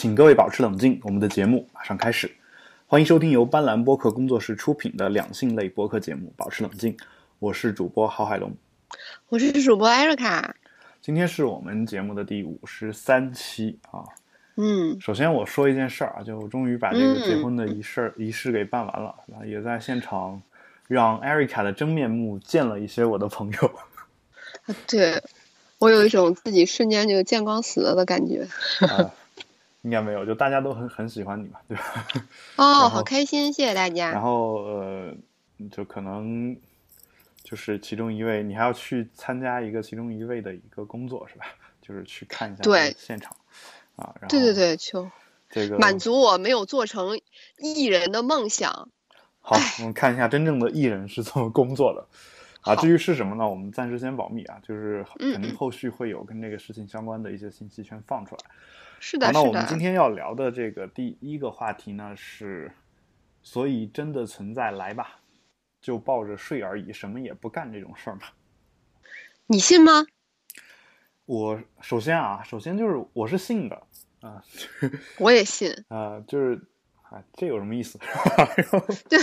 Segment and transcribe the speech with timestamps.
[0.00, 2.34] 请各位保持冷静，我们的节目马上开始。
[2.86, 6.90] 欢迎收听由斑斓播客工作室出品的两性类播客节目《保持冷静》，
[7.38, 8.50] 我是主播郝海龙，
[9.28, 10.56] 我是主播艾瑞卡。
[11.02, 14.02] 今天是我们节目的第五十三期啊。
[14.56, 19.14] 嗯，首先我说一件事儿啊，就我终于把这个结婚的仪式、仪式给办完了，
[19.44, 20.40] 也在现场
[20.88, 23.70] 让艾瑞卡的真面目见了一些我的朋友。
[24.86, 25.22] 对，
[25.78, 28.48] 我有一种自己瞬间就见光死了的感觉。
[28.88, 29.12] 啊
[29.82, 32.06] 应该没有，就大家都很很喜欢你嘛，对吧？
[32.56, 34.10] 哦，好开心，谢谢大家。
[34.10, 35.14] 然后呃，
[35.70, 36.54] 就可能
[37.42, 41.46] 就是其中一位，你还要去参加一个其中一位的一个工作是吧？
[41.80, 43.34] 就是去看一下对现场
[43.96, 44.14] 啊。
[44.20, 45.10] 然后对对对，就
[45.48, 47.18] 这个满足我没有做成
[47.58, 48.90] 艺人的梦想。
[49.40, 52.06] 好，我们看一下真正的艺人是怎么工作的
[52.60, 52.76] 啊。
[52.76, 58.42] 至于是什么呢，我们暂时先保密啊，就是嗯肯定后续会有跟这个事情相关的一些信息全放出来。
[59.02, 59.78] 是的，好，那我们今。
[59.78, 62.70] 天要聊的这个第一个话题呢是，
[63.42, 65.20] 所以真的存在来吧，
[65.80, 68.22] 就抱着睡而已，什么也不干这种事儿嘛。
[69.46, 70.06] 你信吗？
[71.24, 73.82] 我首先啊，首先就是我是信的
[74.20, 74.44] 啊，
[75.18, 75.72] 我也信。
[75.88, 76.60] 啊，就是
[77.02, 77.98] 啊，这有什么意思？
[78.56, 79.18] 然后对，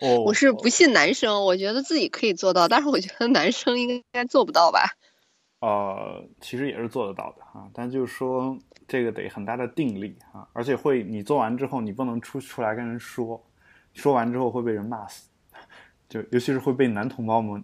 [0.00, 4.96] 我我是不信男生，我觉得自己可以做到，但是我觉得男生应该做不到吧？
[5.66, 13.44] 呃，其实也是做得到的啊，但就是说这个得很大的定力啊，而且会你做完之后，你不能出出来跟人说，
[13.92, 15.28] 说完之后会被人骂死，
[16.08, 17.60] 就尤其是会被男同胞们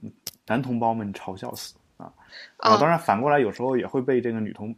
[0.49, 2.13] 男同胞们嘲笑死啊。
[2.57, 4.75] 啊，啊当然反过来有时候也会被这个女同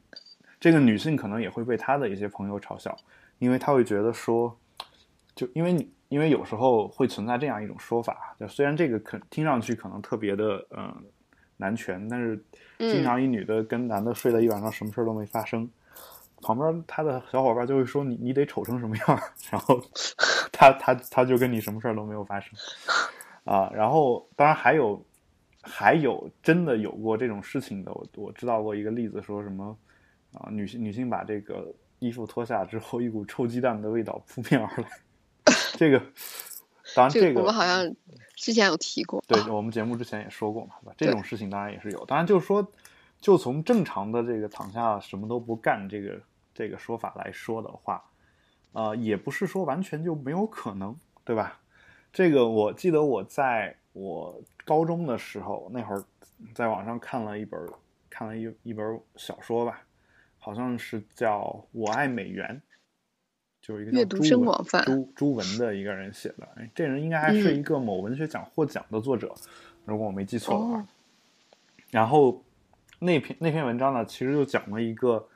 [0.60, 2.94] 这个女性可能也会被她的一些朋友嘲笑，
[3.38, 4.54] 因为她会觉得说，
[5.34, 10.96] 就因为你因为有时候会存在这样一种说法，就虽然这个可听上去可能特别的嗯、呃
[11.56, 12.36] 男权，但是
[12.78, 15.68] 经嗯常一女的跟男的睡了一晚上，什么事儿都没发生，
[16.42, 19.80] 旁边他的小伙伴就会说你你得丑成什么样，然后
[20.52, 22.50] 他他他就跟你什么事儿都没有发生。
[23.44, 23.70] 啊。
[23.74, 25.04] 然后当然还有
[25.62, 29.76] 还有真的有过这种事情的，我我知道过一个例子，说什么
[30.32, 34.88] 啊女性女性把这个衣服脱下之后，一股臭鸡蛋的味道扑面而来，
[35.78, 35.98] 这个
[36.94, 37.82] 当然这这个个我们好像
[38.34, 39.22] 之前有提过。
[39.26, 40.94] 对，我们节目之前也说过嘛，对吧？
[40.96, 42.66] 这种事情当然也是有，当然就是说，
[43.20, 46.20] 就从正常的这个躺下什么都不干这个
[46.52, 48.04] 这个说法来说的话，
[48.72, 51.60] 呃，也不是说完全就没有可能，对吧？
[52.12, 56.04] 这个我记得我在我高中的时候，那会儿
[56.54, 57.60] 在网上看了一本
[58.08, 59.80] 看了一一本小说吧，
[60.38, 61.40] 好像是叫
[61.72, 62.62] 《我爱美元》，
[63.66, 66.46] 就是一个叫阅读深朱文广泛朱朱文的一个人写的。
[66.56, 69.34] 哎，这人应该还是嗯一个某文学奖获奖的作者，
[69.86, 70.78] 如果我没记错的话。
[70.80, 70.86] 哦
[71.90, 72.42] 然后
[72.98, 75.28] 那篇那篇文章呢，其实就讲了一个，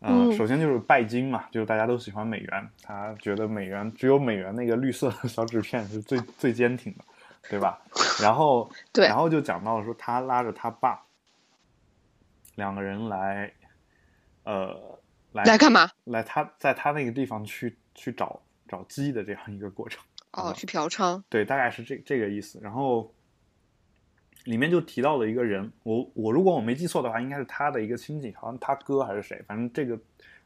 [0.00, 7.04] 呃，嗯首先就是拜金嘛，就是大家都喜欢美元，他觉得美元只有美元那个绿色的小纸片是最最坚挺的，
[7.48, 7.80] 对吧？
[8.20, 11.00] 然后 对然后就讲到了说他拉着他爸
[12.56, 13.52] 两个人来，
[14.42, 14.98] 呃，
[15.34, 15.90] 来来干嘛？
[16.04, 20.00] 来他在他那个地方去去找找鸡的这样一个过程。
[20.32, 21.22] 哦，嗯去嫖娼。
[21.28, 22.60] 对，大概是这这个意思。
[22.62, 23.12] 然后
[24.44, 29.98] 里面就提到了一个人，我我如果我没记错的话，应该是他的一个亲戚，好像他哥还是谁，反正这个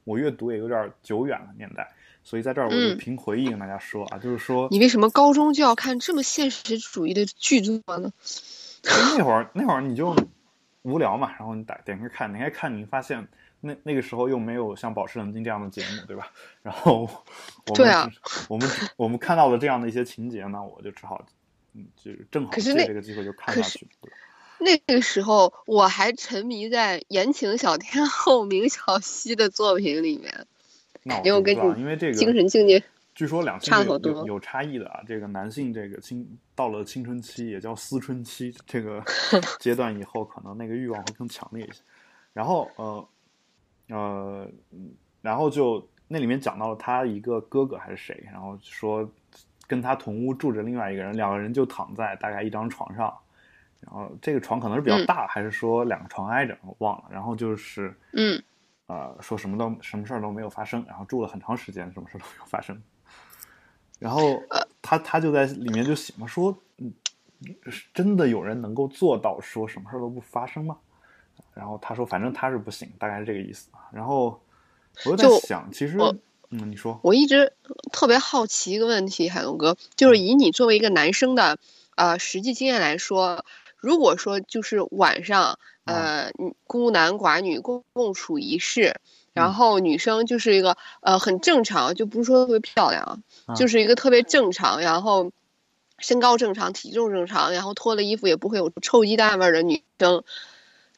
[0.04, 1.86] 我阅读也有点久远了年代，
[2.22, 8.10] 所以在这儿我就嗯凭回忆跟大家说啊，就是说你为什么高中就要看这么现实主义的剧作呢？
[9.18, 10.14] 那会儿那会儿你就
[10.88, 13.26] 无聊嘛，然后你打点开看，点开看，你发现
[13.60, 16.32] 那那个时候又没有像《保持冷静》这样的节目，对吧？
[16.62, 17.08] 然后
[17.66, 18.10] 我们对啊
[18.48, 21.24] 我们我们看到了这样的一些情节呢，我就只好
[21.74, 24.10] 嗯，就是正好借这个机会就看下去，对
[24.60, 30.46] 那个时候我还沉迷在言情小天后明晓溪的作品里面，
[31.04, 32.82] 那我因为我跟你因为这个精神境界
[33.18, 35.02] 据说两性有有有差异的啊。
[35.04, 39.02] 这个男性这个青到了青春期，也叫思春期这个
[39.58, 41.82] 阶段以后，可能那个欲望会更强烈一些。
[42.32, 43.08] 然后呃
[43.88, 49.10] 呃，嗯然后就那里面讲到了他一个哥哥还是谁，然后说
[49.66, 53.12] 跟他同屋住着另外一个人，两个人就躺在大概一张床上。
[53.80, 57.08] 然后这个床可能是比较嗯大，还是说两个床挨着，我忘了。
[57.10, 58.40] 然后就是嗯，
[58.86, 62.80] 呃，说什么都什么事儿都没有发生，然后住了很长时间，什么事都没有发生。
[63.98, 64.42] 然后
[64.80, 66.92] 他他就在里面就写嘛，说，嗯，
[67.70, 70.76] 是真的有人能够做到说什么事儿都不发生吗？
[71.54, 73.68] 然后他说，反正他是不行，大概是这个意思。
[73.92, 74.40] 然后
[75.04, 75.98] 我就在想，其实，
[76.50, 77.52] 嗯，你说，我一直
[77.92, 81.58] 特别好奇一个问题，海龙哥，就是以你作为一个男生的
[81.96, 83.44] 呃实际经验来说，
[83.76, 89.00] 如果说就是晚上呃你孤男寡女共共处一室，
[89.38, 95.30] 然后女生就是一个呃很正常，就不是说特别漂亮，啊就是一个特别正常，然后
[95.98, 100.24] 身高正常、体重正常，然后脱了衣服也不会有臭鸡蛋味儿的女生，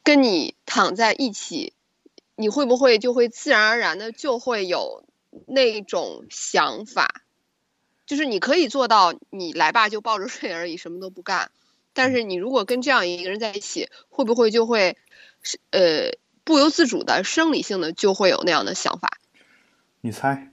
[0.03, 1.73] 跟你躺在一起，
[2.35, 5.03] 你会不会就会自然而然的就会有
[5.45, 7.21] 那种想法？
[8.05, 11.49] 就是你可以做到，你来吧就抱着睡而已，什么都不干。
[11.93, 14.97] 但是你如果跟这样一个人在一起，会不会就会
[15.41, 16.11] 是呃
[16.43, 19.09] 不由自主的生理性的就会有那样的想法？
[20.01, 20.51] 你猜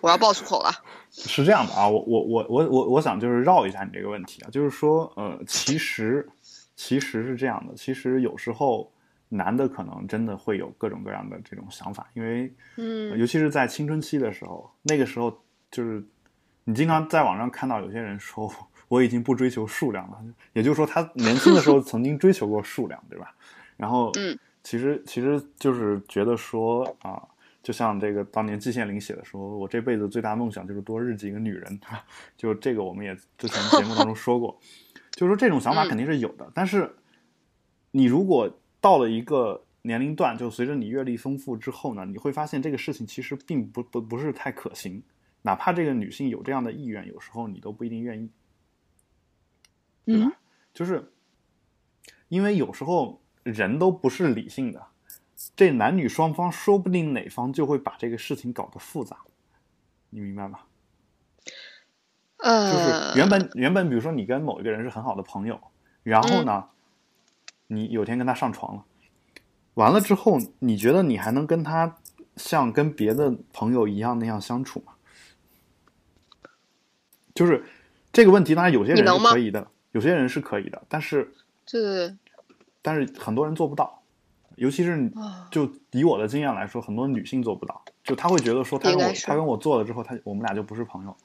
[0.00, 0.70] 我要爆粗口了。
[1.10, 1.88] 是这样的啊？
[1.88, 6.28] 我我我我我我想就是绕一下你这个问题啊，就是说呃，其实
[6.74, 8.92] 其实是这样的，其实有时候
[9.28, 15.30] 男的可能真的会有各种各样的这种想法，因为嗯尤其是在青春期的时候，那个时候
[15.70, 16.04] 就是
[16.64, 18.52] 你经常在网上看到有些人说
[18.88, 23.34] 我已经不追求数量了，也就是说他年轻的时候曾经追求过数量，对吧？
[23.76, 27.22] 然后嗯其实其实就是觉得说啊，
[27.62, 31.80] 就像这个当年季羡林写的说，我这辈子最大梦想就是多日几个女人？
[32.36, 34.58] 就这个我们也之前节目当中说过，
[35.12, 36.94] 就是说这种想法嗯肯定是有的，但是
[37.90, 45.02] 你如果到了一个年龄段，就随着你阅历丰富之后呢，你会发现这个事情其实并不不不是太可行，
[45.42, 48.30] 哪怕这个女性有这样的意愿，有时候你都不一定愿意。
[50.04, 50.26] 对吧？
[50.26, 50.32] 嗯
[50.72, 51.12] 就是
[52.28, 54.84] 因为有时候人都不是理性的，
[55.54, 59.18] 这男女双方说不定哪方就会把这个事情搞得复杂，
[60.10, 60.60] 你明白吗？
[62.38, 65.60] 就呃，是原本原本比如说你跟某一个人是很好的朋友，
[66.02, 66.64] 然后呢，
[67.68, 68.84] 你有天跟他上床了，
[69.74, 71.96] 完了之后，你觉得你还能跟他
[72.36, 74.94] 像跟别的朋友一样那样相处吗？
[77.32, 77.64] 就是
[78.12, 81.32] 这个问题，当然有些人是可以的，有些人是可以的，但是
[81.64, 82.12] 这
[82.82, 84.02] 但是很多人做不到，
[84.56, 91.16] 尤其是啊就以我的经验来说，很多女性做不到，就她会觉得说，她跟我她跟我做了之后，她我们俩就不是朋友。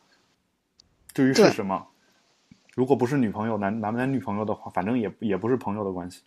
[1.15, 1.87] 至于是什么，
[2.75, 6.21] 如果不是女朋友、男男男女朋友的话，反正也也不是朋友的关系。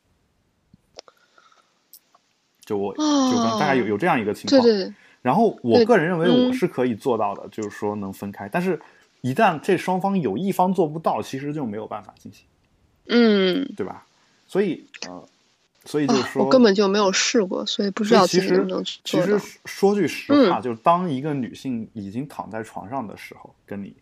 [2.64, 8.80] 就我就哦大概有有这样一个情况，对对对，然后我个人认为我嗯是可以做到的，就是说能分开，但是
[9.22, 12.44] 一旦这双方有一方做不到，其实就没有办法进行，
[13.06, 14.06] 嗯，对吧？
[14.46, 15.28] 所以呃，
[15.86, 19.40] 所以就是啊说，我根本就没有试过，所以不知道其实能其实。
[19.64, 23.94] 说句实嗯话，就是当一个女性已经躺在床上的时候，跟你，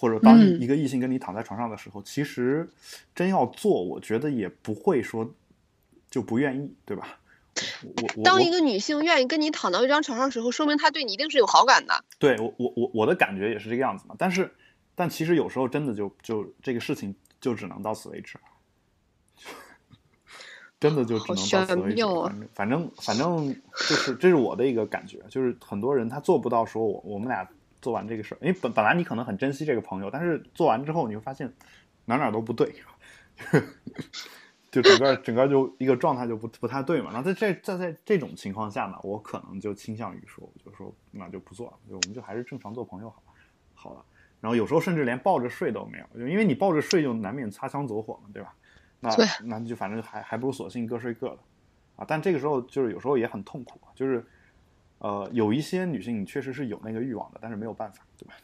[0.00, 2.68] 或者当嗯一个异性跟你躺在床上的时候，其实
[3.14, 5.30] 真要做，我觉得也不会说
[6.10, 7.18] 就不愿意，对吧？
[7.82, 12.04] 我我我当一个女性愿意跟你躺到一张床上的时候，说明她对你一定是有好感的。
[12.18, 14.14] 对我我我我的感觉也是这个样子嘛。
[14.18, 14.54] 但是
[14.94, 18.38] 但其实有时候真的就就这个事情就只能到此为止。
[20.80, 22.02] 真的就只能到此为止。
[22.04, 23.54] 反正反正反正
[23.88, 27.48] 就是这是我的一个感觉，就是很多人他做不到说我我们俩
[27.80, 31.50] 做完这个事儿，因为本本来你可能很珍惜这个朋友，但是做完之后你会发现
[32.04, 32.74] 哪哪都不对，
[34.74, 37.12] 就整个整个就一个状态就不不太对嘛。
[37.12, 43.32] 然后在这在在这种情况下呢，我可能就倾向于说，我就说那就不做了，就我们就还是正常做朋友好了，
[43.74, 44.04] 好了。
[44.40, 48.54] 然后有时候甚至连抱着睡都没有，就因为你抱着睡就难免擦枪走火嘛，对吧？
[49.00, 49.10] 那
[49.44, 51.38] 那就反正还还不如索性各睡各的
[51.96, 52.04] 啊。
[52.06, 54.24] 但这个时候就是有时候也很痛苦，就是
[54.98, 58.34] 呃有一些女性确实是有那个欲望的，但是没有办法，对吧？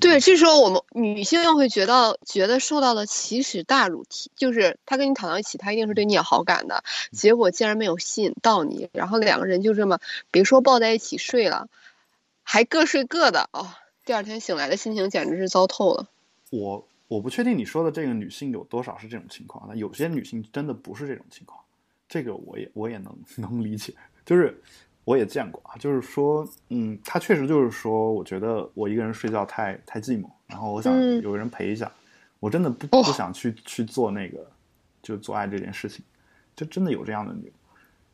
[0.00, 11.68] 对，这时候我们女性又会觉得觉得受到了奇耻大辱，提就是他跟你躺到一起，他一定是对你有好感的，结果竟然没有吸引到你，然后两个人就这么别说抱在一起睡了，
[12.42, 13.68] 还各睡各的哦。
[14.04, 16.08] 第二天醒来的心情简直是糟透了。
[16.50, 21.60] 我我不确定你说的这个女性有多少是这种情况，那有些女性真的不是这种情况，
[22.08, 24.60] 这个我也我也能能理解，就是
[25.04, 31.90] 我也见过啊，就是说，嗯，她确实就是说，我觉得我一个人睡觉太太寂寞，然后我想嗯有个人陪一下，
[32.38, 34.38] 我真的不哦不想去去做那个
[35.02, 36.04] 就做爱这件事情，
[36.54, 37.52] 就真的有这样的女，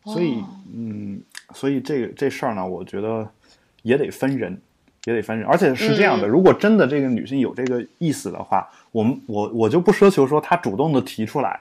[0.04, 1.20] 所以哦嗯，
[1.52, 3.28] 所以这个这事儿呢，我觉得
[3.82, 4.60] 也得分人。
[5.04, 11.60] 也得分人，而且是这样的，嗯如果真的这个女性有这个意思的话，我们我我就不奢求说她主动的提出来，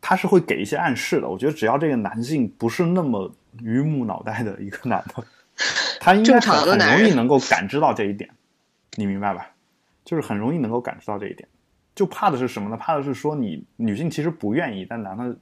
[0.00, 1.28] 她是会给一些暗示的。
[1.28, 3.30] 我觉得只要这个男性不是那么
[3.60, 5.24] 榆木脑袋的一个男的，
[6.00, 8.30] 他应该很很容易能够感知到这一点，
[8.96, 9.50] 你明白吧？
[10.04, 11.48] 就是很容易能够感知到这一点。
[11.94, 12.76] 就怕的是什么呢？
[12.76, 15.36] 怕的是说你女性其实不愿意，但男的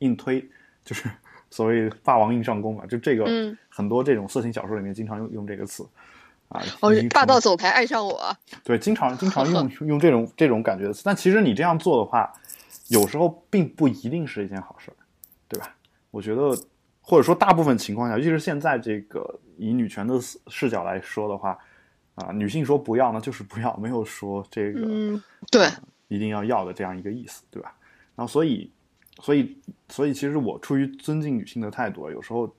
[0.00, 0.46] 硬推，
[0.84, 1.08] 就是
[1.50, 2.84] 所谓霸王硬上弓嘛。
[2.86, 5.82] 就这个，嗯很多这种色情小说里面经常用用这个词。
[6.50, 12.30] 啊，哦霸道总裁爱上我，对，经常经常用 用这种这种感觉的词，但其实你这样做的话，
[12.88, 14.94] 有时候并不一定是一件好事儿，
[15.48, 15.74] 对吧？
[16.10, 16.54] 我觉得
[17.06, 21.58] 或者说大部分情况下，尤其是现在这个以女权的视视角来说的话，
[22.14, 25.68] 啊，女性说不要呢就是不要，没有说这个嗯，对，
[26.08, 27.76] 一定要要的这样一个意思，对吧？
[28.16, 28.72] 然后所以，
[29.20, 29.56] 所以，
[29.88, 32.50] 所以，其实我出于尊敬女性的态度，有时候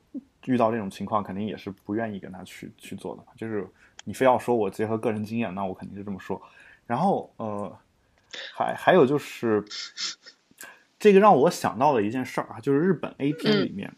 [0.46, 3.24] 遇到这种情况，肯定也是不愿意跟她去去做的。
[3.36, 3.68] 就是
[4.04, 6.40] 你非要说我结合个人经验，那我肯定是这么说。
[6.86, 7.76] 然后，呃，
[8.54, 9.64] 还还有就是，
[11.00, 13.92] 这个让我想到了一件事儿啊，就是日本 A 片里面，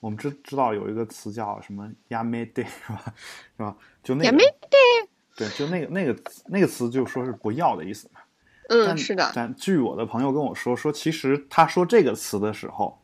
[0.00, 3.14] 我们知知道有一个词叫什么 “yamete” 是吧？
[3.56, 3.76] 是吧？
[4.02, 8.20] 就那个 Yamete 对，就那个那个那个词，就说是不要的意思嘛。
[8.68, 12.98] 嗯，是的，但据我的朋友跟我说，说其实他说这个词的时候，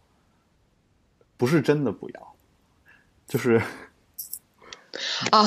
[1.36, 2.34] 不是真的不要，
[3.26, 3.62] 就是
[5.30, 5.44] 啊，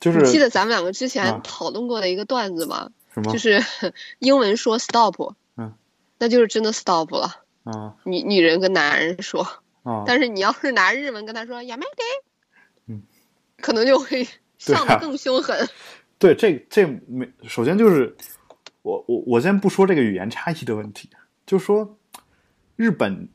[0.00, 2.90] 就是你记得咱们两个之啊前讨论过的一个段子吗？
[3.14, 3.32] 什么？
[3.32, 3.62] 就是
[4.18, 5.72] 英文说 stop，嗯，
[6.18, 7.42] 那就是真的 stop 了。
[7.64, 9.46] 啊女女人跟男人说，
[9.86, 11.80] 啊，但是你要是拿日文跟他说 yamete，
[12.88, 13.00] 嗯，
[13.58, 14.26] 可能就会
[14.66, 15.56] 对啊上的更凶狠。
[16.18, 18.16] 对，这这没，首先就是
[18.82, 21.08] 我我我先不说这个语言差异的问题，
[21.46, 21.96] 就说
[22.74, 23.28] 日本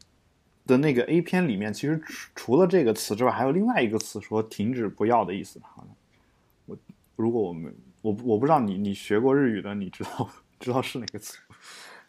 [0.67, 5.57] 的那个 A 片里面，其实除除了这个词之外，还有另外一个词说停止不要的意思。
[5.63, 5.95] 好像
[6.65, 6.77] 我
[7.15, 10.29] 如果我们我我不知道你你学过日语的，你知道
[10.59, 11.37] 知道是哪个词？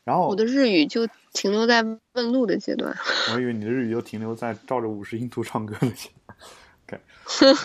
[0.05, 1.83] 然后我的日语就停留在
[2.13, 2.95] 问路的阶段。
[3.35, 6.37] 我以为你的日语就停留在照着五十音图唱歌的阶段。
[6.87, 7.01] OK，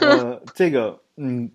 [0.05, 1.49] 呃，这个嗯，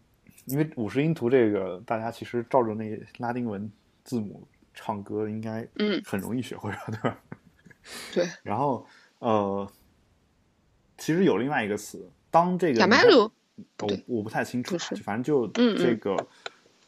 [0.47, 3.71] 因为五十音图这个，大家其实照着那拉丁文
[4.05, 7.19] 字母唱歌，应该嗯很容易学会了，对吧？
[8.13, 8.85] 对，然后
[9.21, 9.71] 呃，
[10.99, 13.31] 其实有另外一个词，当这个亚麦鲁，
[13.81, 16.17] 我我不太清楚反正就嗯嗯这个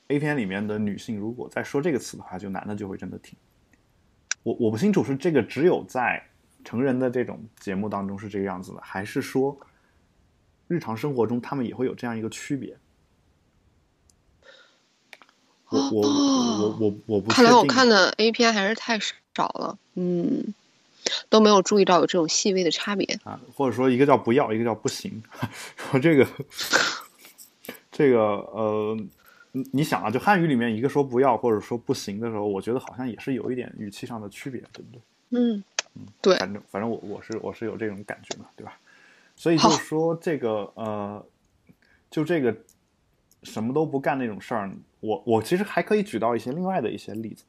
[0.08, 3.38] A 片里面的女性，如果在说这个词的话，就男的就会真的听。
[4.44, 6.22] 我我不清楚是这个只有在
[6.64, 9.58] 成人的这种节目当中是这个样子的，还是说
[10.68, 12.76] 日常生活中他们也会有这样一个区别？
[15.70, 18.98] 我我我我我不看来我看的 A 片还是太
[19.34, 20.54] 少了，嗯，
[21.28, 23.18] 都没有注意到有这种细微的差别。
[23.24, 25.20] 啊，或者说一个叫不要，一个叫不行。
[25.90, 26.28] 说 这个，
[27.90, 28.96] 这个呃，
[29.56, 35.00] 你你想啊，就汉语里面一个说不要或者说不行的时候，我觉得好像也是有一点语气上的区别，对不对？
[35.30, 35.62] 嗯，
[36.20, 38.76] 对，反正反正我我是我是有这种感觉嘛，对吧？
[39.37, 41.25] 所以就是说这个呃，
[42.11, 42.56] 就这个
[43.44, 44.68] 什么都不干那种事儿，
[44.99, 47.44] 我我其实还可以举到一些另外的一些例子，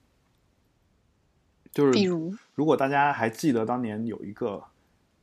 [1.72, 4.64] 就是比如如果大家还记得当年有一个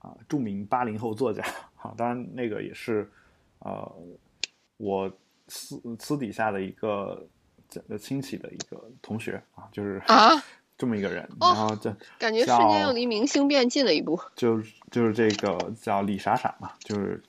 [0.01, 1.45] 啊、著名八零后作家
[1.79, 3.09] 啊，当然那个也是
[3.61, 3.93] 呃
[4.79, 5.13] 我
[5.55, 7.29] 私私底下的一个
[7.69, 10.31] 这亲戚的一个同学啊，就是啊，
[10.79, 14.19] 这么一个人，哦然后这感觉瞬间又离明星变近了一步。
[14.35, 17.23] 就是就是这个叫李傻傻嘛，就是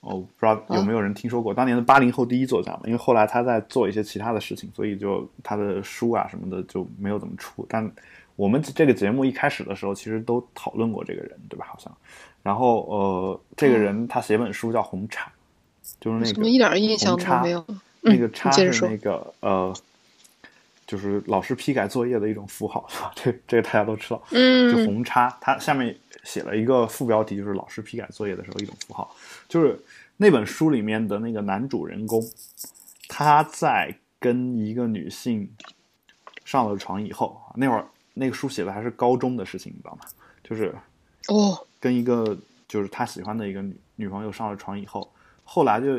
[0.00, 7.64] 我不知道有没有人听说过、当年的八零后第一作家嘛，因为后来他在做一些其他的事情，所以就他的书啊什么的就没有怎么出。
[7.68, 7.88] 但
[8.34, 11.66] 我们这个节目一开始的时候，其实都讨论过这个人，对吧？
[11.68, 11.96] 好像。
[12.42, 15.26] 然后呃，这个人他写本书叫《红茶》，
[16.00, 17.64] 就是那个怎么一点印象都没有？
[18.00, 19.74] 那个叉是那个呃，
[20.86, 24.22] 就是老师批改作业的一种符号， 这这个大家都知道。
[24.30, 29.14] 嗯就嗯，红叉，它下面写了一个副标题，就是老师批改作业的时候一种符号，
[29.48, 29.78] 就是
[30.16, 32.22] 那本书里面的那个男主人公，
[33.08, 35.48] 他在跟一个女性
[36.44, 40.04] 上了床以后，那会儿那个书写的还是高中的事情，你知道吗？
[40.44, 40.72] 就是
[41.26, 42.38] 哦，跟一个
[42.68, 45.10] 就是他喜欢的一个女女朋友上了床以后，
[45.48, 45.98] 后来就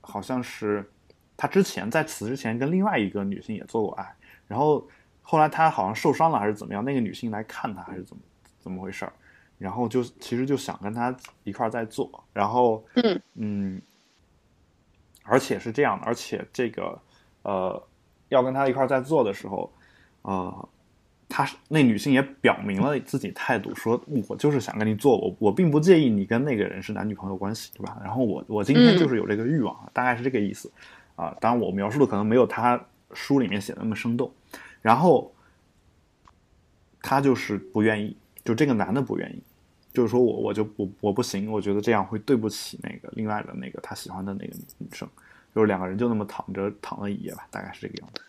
[0.00, 0.84] 好像是
[1.36, 4.16] 他之前在此之前跟另外一个女性也做过爱，
[4.46, 4.84] 然后
[5.22, 8.22] 后来他好像受伤了还是怎么样，那个女性来看他还是怎么
[8.58, 9.12] 怎么回事儿，
[9.58, 11.14] 然后就其实就想跟他
[11.44, 13.82] 一块儿再做，然后嗯嗯，
[15.22, 16.98] 而且是这样的，而且这个
[17.42, 17.80] 呃
[18.30, 19.70] 要跟他一块儿在做的时候，
[20.22, 20.68] 呃。
[21.28, 27.98] 他是那女性也表明了自己态度，说我就是想跟你做，我我并不介意你跟那个人是男女朋友关系，对吧？
[28.02, 30.72] 然后我我今天就是有这个欲望，大概是这个意思
[31.16, 31.36] 啊。
[31.40, 32.82] 当然我描述的可能没有他
[33.12, 34.32] 书里面写的那么生动。
[34.80, 35.30] 然后
[37.02, 39.42] 他就是不愿意，就这个男的不愿意，
[39.92, 45.06] 就是说我我就我我不行，我觉得这样会对不起那个另外的那个他喜欢的那个女生，
[45.54, 48.22] 就是两个人就那么躺着躺了一夜吧，大概是这个样子。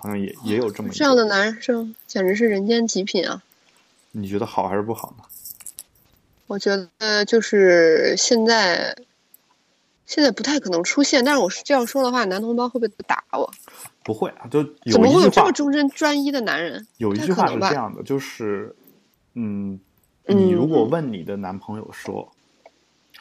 [0.00, 3.42] 好像也也有这么一这样的男生简直是人间极品啊！
[4.12, 5.24] 你觉得好还是不好呢？
[6.46, 8.96] 我觉得就是现在，
[10.06, 11.24] 现在不太可能出现。
[11.24, 13.48] 但是我是这样说的话，男同胞会不会打我？
[14.02, 16.84] 不会啊，就有怎么会有这么忠贞专一的男人？
[16.96, 18.74] 有一句话是这样的，就是，
[19.34, 19.78] 嗯，
[20.24, 22.28] 嗯你如果问你的男朋友说，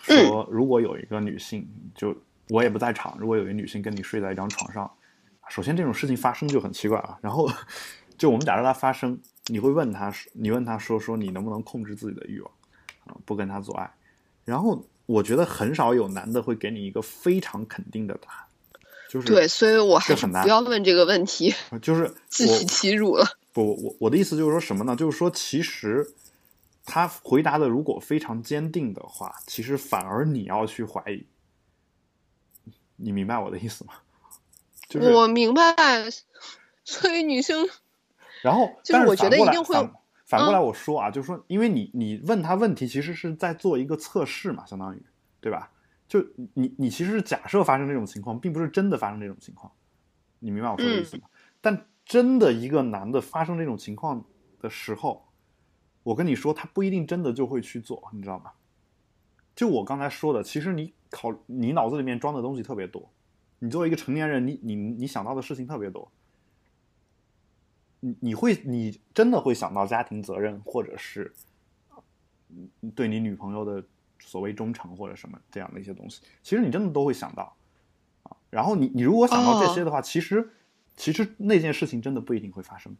[0.02, 2.16] 说如果有一个女性，就
[2.48, 4.90] 我也不在场，如果有一个女性跟你睡在一张床上，
[5.50, 7.18] 首先这种事情发生就很奇怪啊。
[7.22, 7.50] 然后
[8.18, 12.52] 就我们假设它发生，你会问他，你问他说说你能不能控制自己的欲望
[13.06, 13.92] 啊，不跟他做爱。
[14.46, 18.48] 然后我觉得很少有男的会给你一个非常肯定的答案，
[19.10, 23.26] 就是对，所以我还是不要问这个问题，就是 自取其辱了。
[23.52, 24.96] 不，我我的意思就是说什么呢？
[24.96, 26.08] 就是说，其实
[26.86, 31.26] 他回答的如果非常坚定的话，其实反而你要去怀疑。
[32.98, 33.94] 你明白我的意思吗？
[34.90, 35.74] 就是，我明白，
[36.84, 37.70] 所以女生
[38.42, 39.94] 然后，但就是我觉反过来得一定会反
[40.26, 45.02] 反过嗯来我说啊，就是说，因为你你问他问题，其实是在做一个测试嘛，相当于
[45.40, 45.72] 对吧？
[46.08, 46.20] 就
[46.56, 49.72] 你你其实是假设发生这种情况，并不是真的发生这种情况，
[50.40, 51.28] 你明白我说的意思吗？
[51.62, 54.26] 但真的一个男的发生这种情况
[54.60, 55.28] 的时候，
[56.02, 58.52] 我跟你说，他不一定真的就会去做，你知道吗？
[59.56, 63.12] 就我刚才说的，其实你考你脑子里面装的东西特别多，
[63.60, 66.12] 你作为一个成年人，你你你想到的事情特别多，
[68.00, 71.34] 你你会你真的会想到家庭责任，或者是
[72.50, 73.84] 嗯对你女朋友的
[74.20, 77.56] 所谓忠诚或者什么这样的一些东西，其实你真的都会想到
[78.24, 78.36] 啊。
[78.50, 80.50] 然后你你如果想到这些的话，其实
[80.96, 82.96] 其实那件事情真的不一定会发生。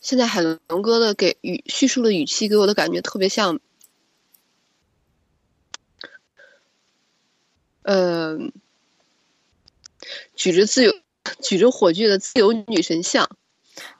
[0.00, 3.58] 现在海龙哥的给语叙述的语气给我的感觉特别像，
[7.86, 8.36] 呃，
[10.34, 10.92] 举着自由、
[11.40, 13.28] 举着火炬的自由女神像，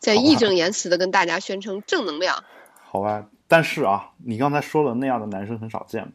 [0.01, 2.43] 在义正言辞的跟大家宣称正能量。
[2.83, 6.13] 好吧，但是啊，你刚才说了那样的男生很少见。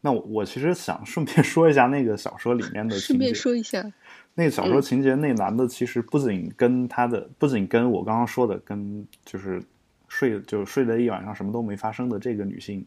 [0.00, 3.06] 那我我其实想顺便说一下那个小说里面的情节。
[3.06, 3.92] 顺便说一下，
[4.34, 9.62] 那个小说情节，那男的其实不仅跟他的，不仅跟我刚刚说的，跟就是
[10.08, 12.84] 睡就睡了一晚上什么都没发生的这个女性，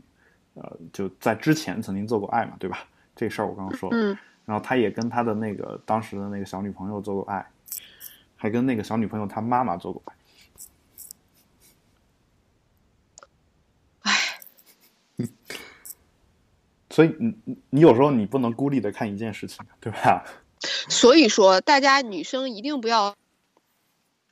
[0.55, 2.85] 呃，就在之前曾经做过爱嘛，对吧？
[3.21, 3.95] 这事儿我刚刚说了。
[3.95, 7.45] 嗯，然后他也跟他的那个当时的那个小女朋友做过爱，
[8.35, 10.15] 还跟那个小女朋友她妈妈做过爱。
[14.01, 14.39] 唉，
[16.89, 20.25] 所以你你你有时候你不能孤立的看一件事情，对吧？
[20.89, 23.15] 所以说大家女生一定不要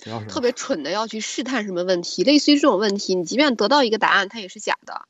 [0.04, 5.08] 不要特别蠢的要去试探什么问题，类似于这种问题，你即便得到一个答案，它也是假的。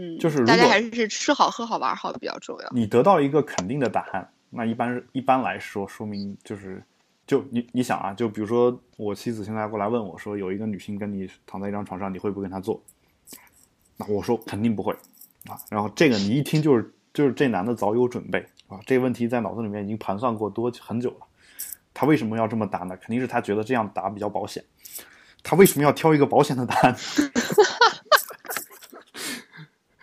[0.00, 2.68] 嗯，就是大家还是吃好喝好玩好比较重要。
[2.70, 6.80] 你得到一个肯定的答案，那一般一般来说，说明就是，
[7.26, 12.80] 就你你想啊，就比如说我妻子现在过来问我说，有一个女性跟你躺在一张床上，你会不会跟她做？
[13.96, 14.92] 那我说肯定不会
[15.48, 15.58] 啊。
[15.68, 21.26] 然后这个你一听就是就是这男的早有准备啊，这个问题在脑子里面已经盘算过多很久了。
[21.92, 22.96] 他为什么要这么答呢？
[22.98, 24.62] 肯定是他觉得这样答比较保险。
[25.42, 26.94] 他为什么要挑一个保险的答案？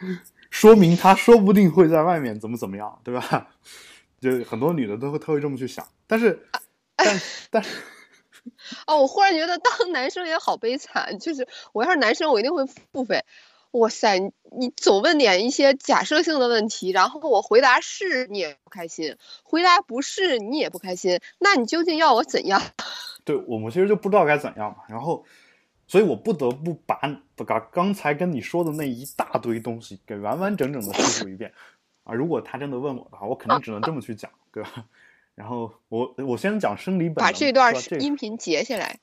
[0.50, 3.50] 说明他说不定会在外面怎么怎么样，对吧？
[4.22, 6.48] 就很多女的都会都会这么去想，但是，
[6.96, 7.70] 但 但是，
[8.88, 13.24] 哦，我忽然觉得当男生也好悲惨，就是我要是男生，我一定会付费。
[13.72, 21.20] 哇塞，你你总问点一些假设性的问题，然后我回答是，你也不开心；回答不是，你也不开心。
[21.40, 22.62] 那你究竟要我怎样？
[23.26, 24.78] 对我们其实就不知道该怎样嘛。
[24.88, 25.26] 然后，
[25.88, 27.00] 所以我不得不把
[27.36, 31.52] 把刚才跟你说的那一大堆东西给完完整整的叙述一遍
[32.04, 32.14] 啊。
[32.14, 34.86] 如果他真的问我的话，我肯定只能这么去讲，对吧？
[35.36, 39.00] 然后我我先讲生理本能，把这段音频截下来。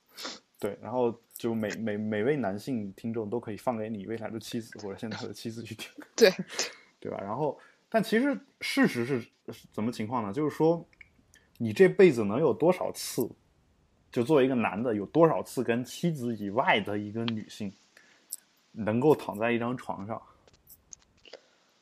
[0.59, 6.31] 对，然后就每每每位男性听众都可以放给你未来的妻子或者现在的妻子去听， 对，
[6.99, 7.19] 对吧？
[7.21, 10.31] 然后，但其实事实是是怎么情况呢？
[10.31, 10.85] 就是说，
[11.57, 13.29] 你这辈子能有多少次，
[14.13, 17.73] 就作为一个男的，有多少次跟妻子以外的一个女性
[18.71, 20.21] 能够躺在一张床上，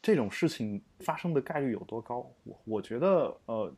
[0.01, 2.25] 这种事情发生的概率有多高？
[2.45, 3.71] 我我觉得，呃，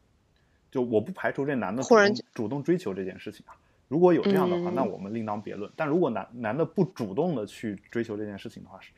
[0.69, 3.57] 就我不排除这男的主动主动追求这件事情啊？
[3.87, 5.71] 如果有这样的话，嗯那我们另当别论。
[5.75, 8.91] 但如果男男的不主动的去追求这件事情的话，是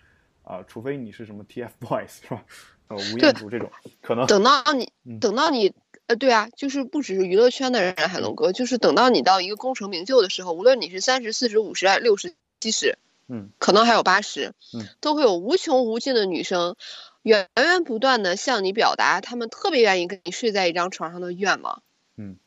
[0.43, 2.45] 啊、除非你是什么 TFBOYS 是吧？
[2.89, 3.67] 呃，吴彦祖这种
[3.99, 5.73] 可能等到你嗯等到你
[6.07, 16.75] 呃，对啊，就是不只是娱乐圈的人，海龙哥，就是等到你到一个功成名就的时候，无论你是三十、四十、五十、六十、七十，嗯，可能还有八十，嗯，都会有无穷无尽的女生
[17.23, 21.81] 源源不断的向你表达，他们特别愿意跟你睡在一张床上的愿望。
[22.17, 22.37] 嗯，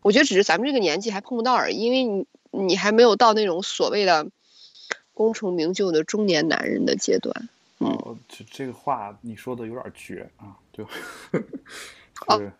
[0.00, 4.26] 我觉得只是咱们这个年纪还碰不到而已，因为你你还没有到那种所谓的
[5.12, 7.48] 功成名就的中年男人的阶段。
[7.76, 10.84] 哦，这这个话你说的有点绝啊，就
[12.26, 12.52] 哦是，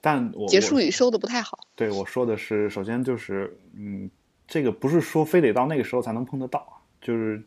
[0.00, 1.58] 但我结束语收的不太好。
[1.74, 4.10] 对我说的是，首先就是，嗯，
[4.46, 7.42] 这个不是说非得到那个时候才能碰得到啊，就是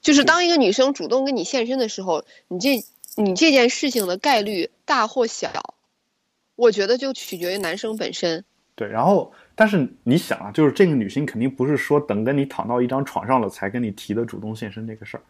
[0.00, 2.82] 就是当一个女生主动跟你现身的时候，你这
[3.16, 5.50] 你这件事情的概率大或小，
[6.56, 8.44] 我觉得就取决于男生本身。
[8.74, 15.22] 对，然后但是你想啊，就是这个女性肯定不是说等跟你躺到一张床上了才跟你提的主动现身这个事儿，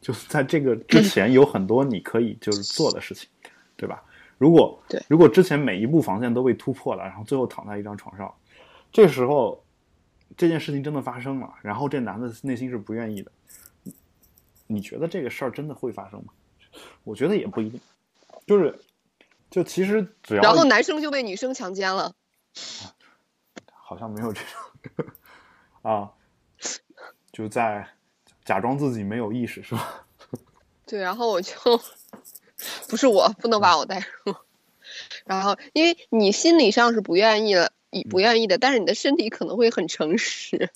[0.00, 3.28] 就是在这个之 前有很多你可以就是做的事情，
[3.76, 4.02] 对吧？
[4.40, 8.34] 如果对如果之前每一步防线都被突破了，然后最后躺在一张床上，
[8.90, 9.62] 这时候
[10.34, 13.30] 这件事情真的发生了，然后这男的内心是不愿意的，
[14.66, 16.32] 你觉得这个事儿真的会发生吗？
[17.04, 17.78] 我觉得也不一定，
[18.46, 18.80] 就是
[19.50, 22.14] 就其实只要然后男生就被女生强奸了，
[23.74, 25.06] 好像没有这种
[25.82, 26.10] 啊，
[27.30, 27.86] 就在
[28.46, 30.06] 假装自己没有意识是吧？
[30.86, 31.52] 对，然后我就
[32.88, 34.34] 不是我不能把我带入，
[35.24, 40.70] 然后因为你心理上是不愿意了，你不愿意的，但是你的身体可能会很诚实，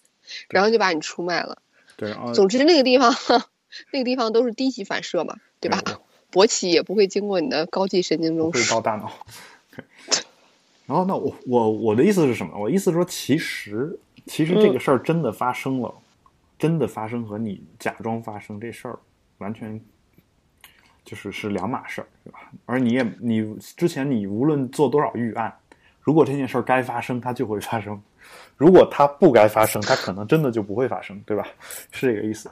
[0.49, 1.59] 然后就把你出卖了。
[1.97, 3.14] 对，啊总之那个地方，
[3.92, 5.83] 那个地方都是低级反射嘛，对吧？
[6.33, 9.12] 勃起也不会经过你的高级神经中会到大脑。
[10.87, 12.59] 然后那我我我的意思是什么？
[12.59, 15.94] 我意思是说，其实其实这个事儿真的发生了，
[16.59, 18.99] 真的发生和你假装发生这事儿
[19.38, 19.81] 完全
[21.04, 22.40] 就是是两码事儿，对吧？
[22.66, 25.54] 而你也你之前你无论做多少预案，
[26.00, 27.94] 如果这件事儿该发生，它就会发生；
[28.56, 31.46] 如果它不该发生，它可能真的就不会发生，对吧？
[31.92, 32.50] 是这个意思。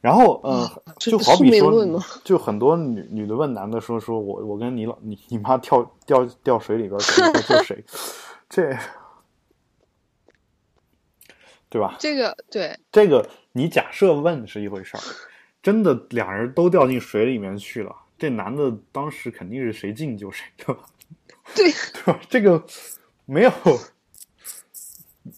[0.00, 7.84] 然后，呃，就好比说就很多女女的问男的说，说我我跟你老你你妈跳掉掉水里边儿，谁会救谁？
[8.48, 8.76] 这，
[11.68, 11.96] 对吧？
[11.98, 15.02] 这个对，这个你假设问是一回事儿，
[15.66, 20.86] 真的俩人都掉进水里面去了，这男的当时肯定是谁进就谁，的吧？
[21.56, 22.20] 对 对吧？
[22.30, 22.64] 这个
[23.24, 23.50] 没有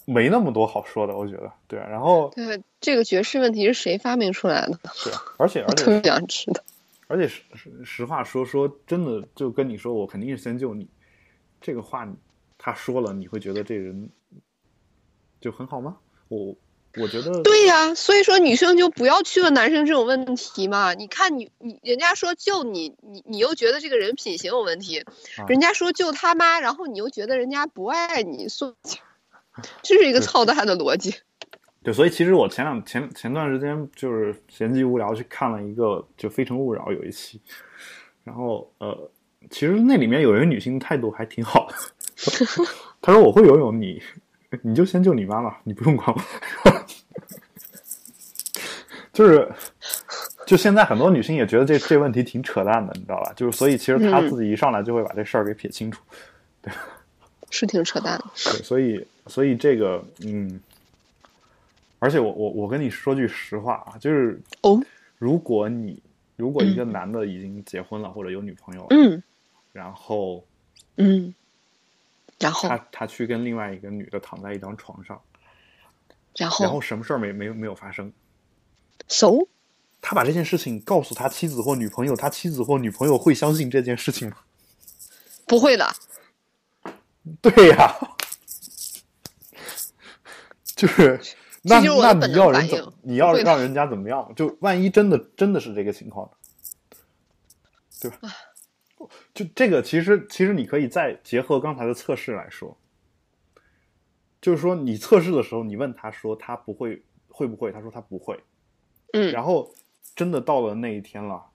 [0.04, 1.78] 没那么多好说的，我觉得对。
[1.78, 4.78] 然后对，这个爵士问题是谁发明出来的？
[5.02, 6.62] 对，而且而且我特别想知道。
[7.06, 10.86] 而且实实实话说说，真的就跟你说，我肯定是先救你，
[11.58, 12.06] 这个话
[12.58, 14.10] 他说了，你会觉得这人
[15.40, 15.96] 就很好吗？
[16.28, 16.54] 我
[16.96, 20.94] 我觉得对呀、所以说女生就不要去问男生这种问题嘛。
[20.94, 28.90] 你看你你人家说救你，你你又觉得这个人品行有问题，啊人家说救他妈，然后你又觉得人家不爱你，所以
[29.82, 31.14] 这是一个操蛋的逻辑。
[31.84, 37.40] 对，所以其实我前两前前段时间就是闲极无聊去看了一个就《非诚勿扰》有一期，
[38.24, 39.08] 然后呃，
[39.48, 41.74] 其实那里面有一个女性态度还挺好的，
[43.00, 44.02] 她说我会游泳，你
[44.62, 46.22] 你就先救你妈妈，你不用管我。
[49.12, 49.48] 就是，
[50.46, 53.32] 就现在很多女性也觉得这这问题挺扯淡的，你知道吧？
[53.34, 56.00] 就是所以其实她嗯自己一上来就会把这事儿给撇清楚。
[56.62, 56.72] 对
[57.50, 58.24] 是挺扯淡的。
[58.44, 60.60] 对，所以所以这个嗯，
[61.98, 64.80] 而且我我我跟你说句实话啊，就是哦，
[65.18, 66.00] 如果你
[66.36, 69.22] 如果一个男的已经结婚了、或者有女朋友了，嗯
[69.72, 70.44] 然后
[70.96, 71.34] 嗯，
[72.38, 75.20] 然后他他去跟另外一个女的躺在一张床上，
[76.36, 78.12] 然后然后什么事儿没没有没有发生
[79.08, 79.32] ，so
[80.00, 84.36] 他把这件事情告诉他妻子或女朋友，他妻子或女朋友会相信这件事情吗？
[85.46, 85.92] 不会的，
[87.42, 87.92] 对呀、
[90.76, 91.20] 就是
[91.62, 94.32] 那那你要人怎你要让人家怎么样？
[94.36, 96.32] 就万一真的真的是这个情况呢，
[98.00, 98.32] 对吧？
[99.34, 102.76] 就这个其实其实你可以再结合刚才的测试来说，
[104.40, 108.42] 就是说你测试的时候，你问他说他不会会不会，他说他不会，
[109.12, 109.72] 嗯然后
[110.14, 111.50] 真的到了那一天了，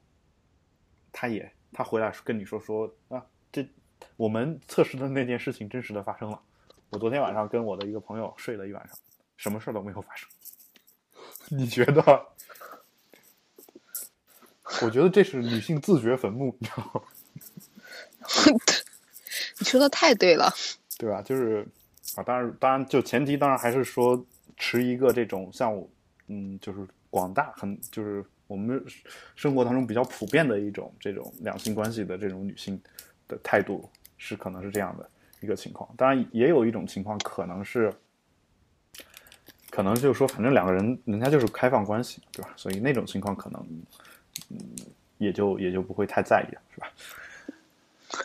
[1.11, 3.67] 他也他回来跟你说说啊，这
[4.15, 6.41] 我们测试的那件事情真实的发生了。
[6.89, 8.97] 我昨天晚上跟我的一个朋友睡了一晚上，
[9.35, 10.29] 什么事儿都没有发生。
[11.49, 12.01] 你觉得？
[14.81, 17.01] 我觉得这是女性自掘坟墓，你知道吗？
[19.59, 20.53] 你说的太对了。
[20.97, 21.21] 对吧？
[21.21, 21.65] 就是
[22.15, 24.23] 啊，当然，当然，就前提当然还是说
[24.57, 25.89] 持一个这种像我，
[26.27, 28.81] 嗯，就是广大很就是我们
[29.35, 32.79] 生活当中比较普遍的一种这种两性关系的这种女性
[33.27, 35.09] 的态度是可能是这样的
[35.41, 35.89] 一个情况。
[35.97, 37.91] 当然，也有一种情况可能是，
[39.71, 42.53] 可能就是说，反正两个人人家就是开放关系，对吧？
[42.55, 43.67] 所以那种情况可能，
[44.49, 44.59] 嗯，
[45.17, 46.91] 也就也就不会太在意了，是吧？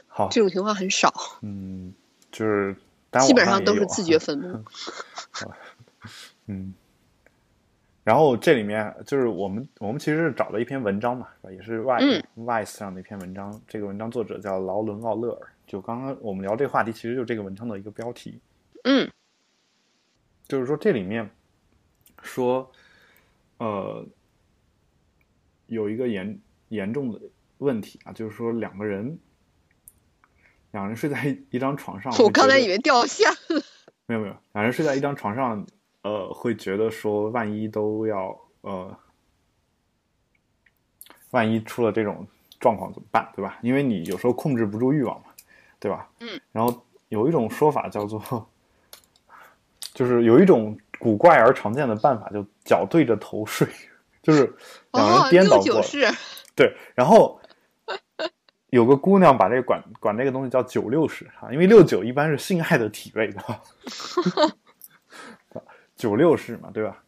[0.06, 1.92] 好，这种情况很少，嗯，
[2.30, 2.74] 就是
[3.20, 4.64] 基本上都是自掘坟墓。
[6.46, 6.74] 嗯，
[8.04, 11.52] 然后这里面就是我们我们其实是找了一篇文章嘛，是吧？
[11.52, 13.60] 也是 Vice、Vice 上的一篇文章。
[13.68, 15.48] 这个文章作者叫劳伦·奥勒尔。
[15.66, 18.40] 就刚刚我们聊这个话题，其实就是这个文章的一个标题，
[18.84, 19.10] 嗯
[20.46, 21.28] 就是说这里面
[22.22, 22.72] 说，
[23.58, 24.02] 呃，
[25.66, 27.20] 有一个严严重的
[27.58, 29.18] 问题啊，就是说两个人
[30.78, 33.60] 两人睡在一一张床上，我刚才以为掉线了。
[34.06, 35.66] 没有没有，两人睡在一张床上，
[36.02, 38.96] 呃，会觉得说万一都要呃，
[41.32, 42.24] 万一出了这种
[42.60, 43.58] 状况怎么办，对吧？
[43.60, 45.26] 因为你有时候控制不住欲望嘛，
[45.80, 46.08] 对吧？
[46.20, 46.40] 嗯。
[46.52, 48.48] 然后有一种说法叫做，
[49.92, 53.66] 就是有一种古怪而常见的办法，就脚对着头睡，
[54.22, 54.44] 就是
[54.92, 55.82] 两人哦，颠倒过
[56.54, 57.37] 对，然后
[58.70, 63.62] 有个姑娘把这个管管这个东西叫九六式啊，因为六九一般是性爱的体位，对吧？
[65.96, 67.02] 九六式嘛，对吧？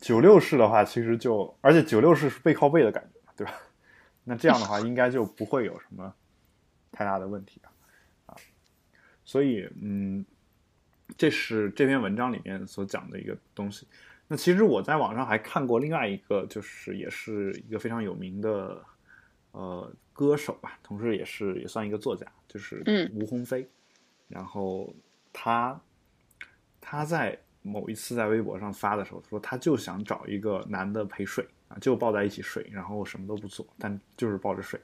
[0.00, 3.54] 九六式的话，其实就而且九六式是背靠背的感觉，对吧？
[4.24, 6.12] 那这样的话， 应该就不会有什么
[6.92, 7.68] 太大的问题啊
[8.26, 8.36] 啊。
[9.24, 10.24] 所以，嗯，
[11.16, 13.86] 这是这篇文章里面所讲的一个东西。
[14.28, 18.84] 那其实我在网上还看过另外一个，就是也是一个非常有名的
[19.56, 23.66] 呃歌手吧，同时也是也算一个作家，就是嗯吴鸿飞。
[24.28, 24.92] 然后
[25.32, 25.80] 他
[26.80, 34.78] 他在某一次在微博上发的时候说，他就想找一个男的陪睡啊，就抱在一起睡，然后什么都不做，但就是抱着睡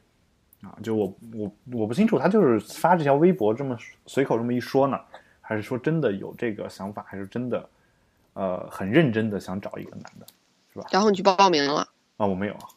[0.63, 0.75] 啊。
[0.83, 4.99] 就我我我不清楚，他就是发这条微博这么随口这么一说呢，
[5.43, 7.69] 还是说真的有这个想法，还是真的
[8.33, 10.27] 呃很认真的想找一个男的
[10.73, 11.87] 是吧然后你去报名了。
[12.17, 12.27] 啊？
[12.27, 12.69] 我没有啊，哦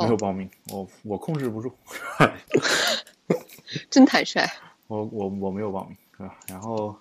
[0.00, 1.72] 没有报名，我我控制不住。
[3.90, 4.40] 真坦率。
[4.86, 6.38] 我我我没有报名，对吧？
[6.48, 6.94] 然后，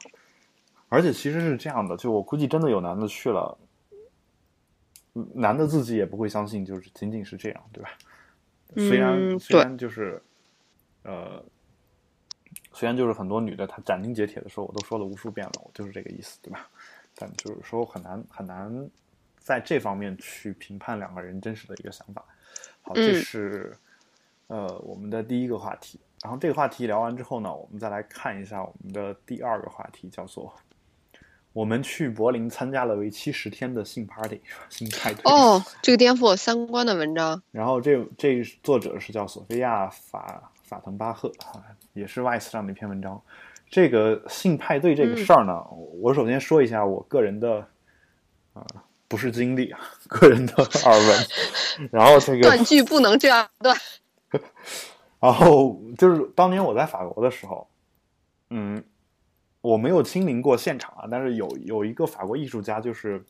[0.90, 3.58] 而且其实是这样的，就我估计真的有男的去了，
[5.14, 7.90] 嗯男的自己也不会相信，就是仅仅是这样，对吧？
[8.76, 10.22] 虽然、嗯虽然就是，
[11.04, 11.44] 呃，
[12.72, 16.68] 虽然就是很多女的她斩钉截铁的说，我都说了无数遍了，我就是这个意思，对吧？
[17.16, 18.90] 但就是说很难很难
[19.38, 22.26] 在这方面去评判两个人真实的一个想法。
[22.84, 23.78] 好，这嗯是、
[24.48, 26.00] 呃我们的第一个话题。
[26.22, 30.54] 然后这个话题聊完之后呢，我们再来看一下我们的第二个话题，叫做
[31.52, 35.22] 我们去柏林参加了为期十天的性 party 性派对。
[35.30, 37.42] 哦，这个颠覆我三观的文章。
[37.52, 41.60] 然后这这作者是叫索菲亚法法滕巴赫啊，
[41.94, 43.22] 也是 Vice 上的一篇文章。
[43.70, 45.62] 这个性派对这个事儿呢，
[46.00, 47.68] 我首先说一下我个人的
[48.54, 48.66] 啊、
[49.08, 51.28] 不是经历啊， 个人的耳闻。
[51.92, 53.76] 然后这个断句不能这样断。
[55.20, 57.68] 然后就是当年我在法国的时候，
[58.50, 58.84] 嗯，
[59.62, 63.24] 我没有亲临过现场啊，但是有有一个法国艺术家就是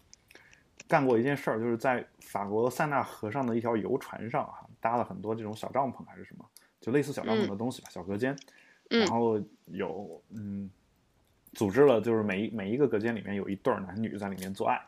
[0.87, 6.45] 干过一件事儿，就是在法国塞纳河上的一条游船上啊，搭了很多这种小帐篷还是什么，
[6.81, 8.35] 就类似小帐篷的东西吧，小隔间，
[8.89, 10.69] 嗯然后有嗯，
[11.53, 14.83] 组织了就是每一每一个隔间里面有一对儿男女在里面做爱啊，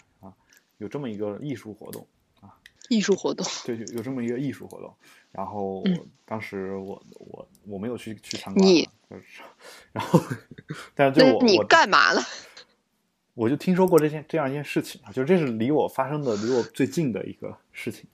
[0.78, 2.06] 有这么一个艺术活动
[2.42, 2.54] 啊。
[2.90, 3.46] 艺术活动。
[3.66, 4.94] 对，有有这么一个艺术活动，
[5.32, 8.68] 然后嗯当时我我我没有去去参观
[9.94, 10.20] 然后，
[10.96, 12.22] 但是就我你干嘛了？
[13.36, 18.06] 我就听说过这件这样一件事情啊，就这是离我发生的离我最近的一个事情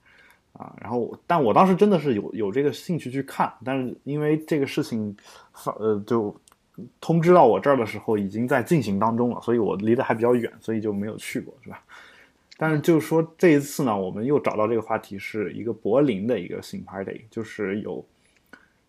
[0.54, 5.15] 啊，然后但我当时真的是有有这个兴趣去看，但是因为这个事情
[5.54, 6.36] 发呃就
[7.00, 11.84] 通知到我这儿的时候已经在进行当中了，所以我离得还比较远，所以就没有去过，是吧？
[12.62, 18.06] 但是就是说这一次呢，我们又找到这个话题是一个柏林的一个性 party，就是有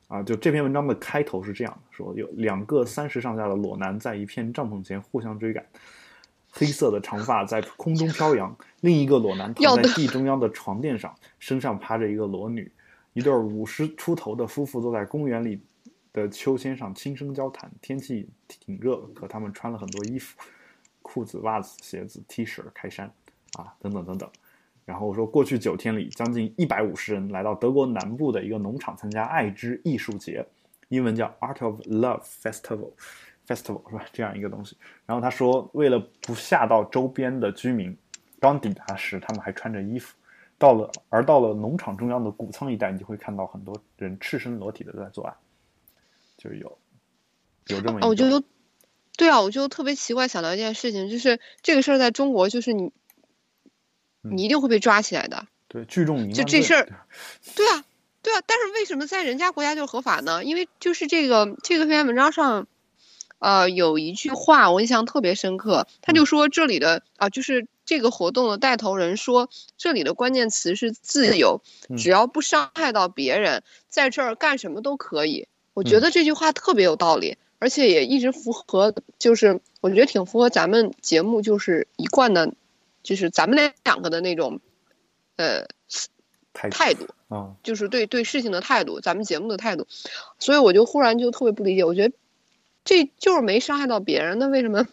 [0.08, 5.64] 啊，就这篇文章的开头是这样，说有两个三十上下的裸男在一片帐篷前互相追赶，
[6.50, 12.70] 黑色的长发在空中飘扬，另一个裸男躺在地中央的床垫上，身上趴着一个裸女，
[13.14, 15.58] 一对五十出头的夫妇坐在公园里
[16.12, 20.38] 的秋千上轻声交谈，天气挺热，可他们穿了很多衣服，
[21.00, 23.10] 裤子、袜子、鞋子、T 恤、开衫。
[23.58, 24.28] 啊，等等等等。
[24.84, 30.44] 然后说，过去九天里，将近一百五十人来到德国南部的一个农场参加爱之艺术节，
[30.88, 34.04] 英文叫 Art of Love Festival，Festival 是吧？
[34.12, 34.76] 这样一个东西。
[35.06, 37.96] 然后他说，为了不吓到周边的居民，
[38.40, 40.16] 刚抵达时他们还穿着衣服。
[40.58, 45.34] 到了，而到了农场中央的谷仓一带，你就会看到很多人赤身裸体的在做爱，
[46.36, 46.78] 就有
[47.66, 48.06] 有这么一个。
[48.06, 48.42] 哦，我就
[49.16, 52.92] 对啊，我就特别奇怪，想到一件事情，就是这个事儿在中国，就是你嗯
[54.22, 55.46] 你一定会被抓起来的。
[55.68, 56.94] 对聚众淫乱就这事儿对
[57.56, 57.84] 对啊，
[58.22, 60.44] 对啊，但是为什么在人家国家就是合法呢？
[60.44, 62.66] 因为就是这个这个篇文章上，
[63.38, 75.48] 呃，有一句话我印象特别深刻，他就说这里的啊、就是这个活动的带头人说，这里的关键词是自由，嗯只要不伤害到别人，在这儿干什么都可以。
[75.74, 82.52] 我嗯觉得这句话特别有道理，而且也一直符合，就是我觉得挺符合咱们节目就是一贯的，
[83.02, 84.60] 就是咱们两个的那种，
[85.36, 85.66] 呃，
[86.52, 89.86] 态态度，嗯就是对对事情的态度，咱们节目的态度，
[90.38, 92.14] 所以我就忽然就特别不理解，我觉得
[92.84, 94.86] 这就是没伤害到别人，那为什么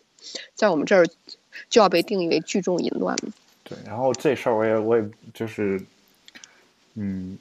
[0.55, 1.07] 在我们这儿
[1.69, 3.31] 就要被定义为聚众淫乱呢？
[3.63, 5.79] 对，然后这事儿我也我也就是，
[6.95, 7.37] 嗯，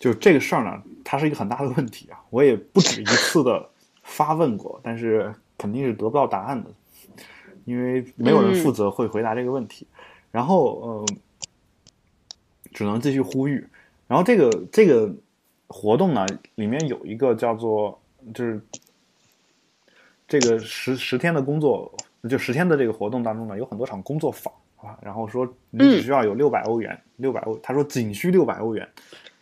[0.00, 3.68] 就这个事儿呢，它是一个很大的问题啊，我也不止一次的
[4.02, 6.70] 发问过，但是肯定是得不到答案的，
[7.66, 9.86] 因为没有人负责会回答这个问题，
[10.30, 11.06] 然后呃，
[12.72, 13.66] 只能继续呼吁，
[14.06, 15.12] 然后这个这个
[15.66, 16.24] 活动呢，
[16.54, 18.00] 里面有一个叫做
[18.32, 18.60] 就是
[20.28, 21.92] 这个十十天的工作，
[22.30, 28.88] 就十天的这个活动当中呢，有很多场工作坊啊，然后说你只需要有六百欧元，六百欧，他说仅需六百欧元，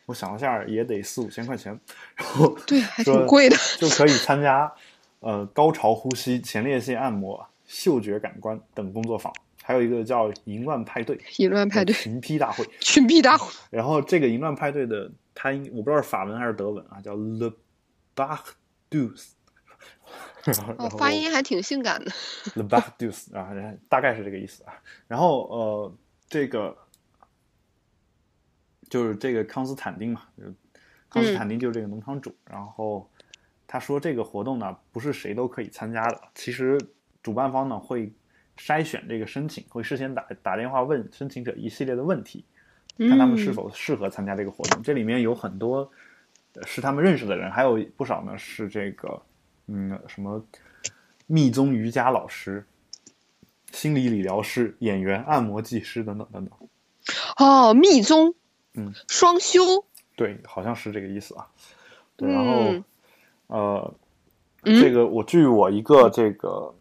[0.07, 1.79] 我想了下也得四五千块钱，
[2.15, 3.57] 然后对，还挺贵的。
[3.79, 4.73] 就可以参加
[5.21, 17.53] 呃高潮呼吸、前列腺按摩、嗅觉感官等工作坊，还有一个叫淫乱派对 淫乱派对、群批大会， 群批大会，然后这个淫乱派对的，它应我不知道是法文还是德文啊，叫 Le
[18.15, 18.53] Bach
[18.89, 19.33] Dus，
[20.45, 22.13] 然 后哦，然后发音还挺性感的。
[22.55, 23.51] Le Bach Dus 啊，
[23.89, 24.75] 大概是这个意思啊。
[25.09, 25.95] 然后呃，
[26.29, 26.79] 这个
[28.89, 30.55] 就是这个康斯坦丁嘛，就是
[31.11, 32.33] 康斯坦丁就是这个农场主。
[32.45, 33.11] 然后
[33.67, 36.21] 他说这个活动呢，不是谁都可以参加的。
[36.37, 36.79] 其实
[37.25, 38.13] 主办方呢会
[38.57, 42.45] 筛选这个申请，会事先打打电话问申请者一系列的问题，
[42.99, 44.81] 看他们是否适合参加这个活动。
[44.83, 45.91] 这里面有很多
[46.53, 49.21] 呃是他们认识的人，还有不少呢是这个
[49.67, 50.45] 嗯什么
[51.27, 52.65] 密宗瑜伽老师、
[53.73, 56.69] 心理理疗师、演员、按摩技师等等等等。
[57.39, 58.35] 哦，密宗，
[58.75, 59.85] 嗯，双修，
[60.15, 61.49] 对，好像是这个意思啊。
[62.17, 62.85] 对，然后、嗯
[63.49, 63.95] 呃，
[64.63, 66.73] 嗯这个我据我一个这个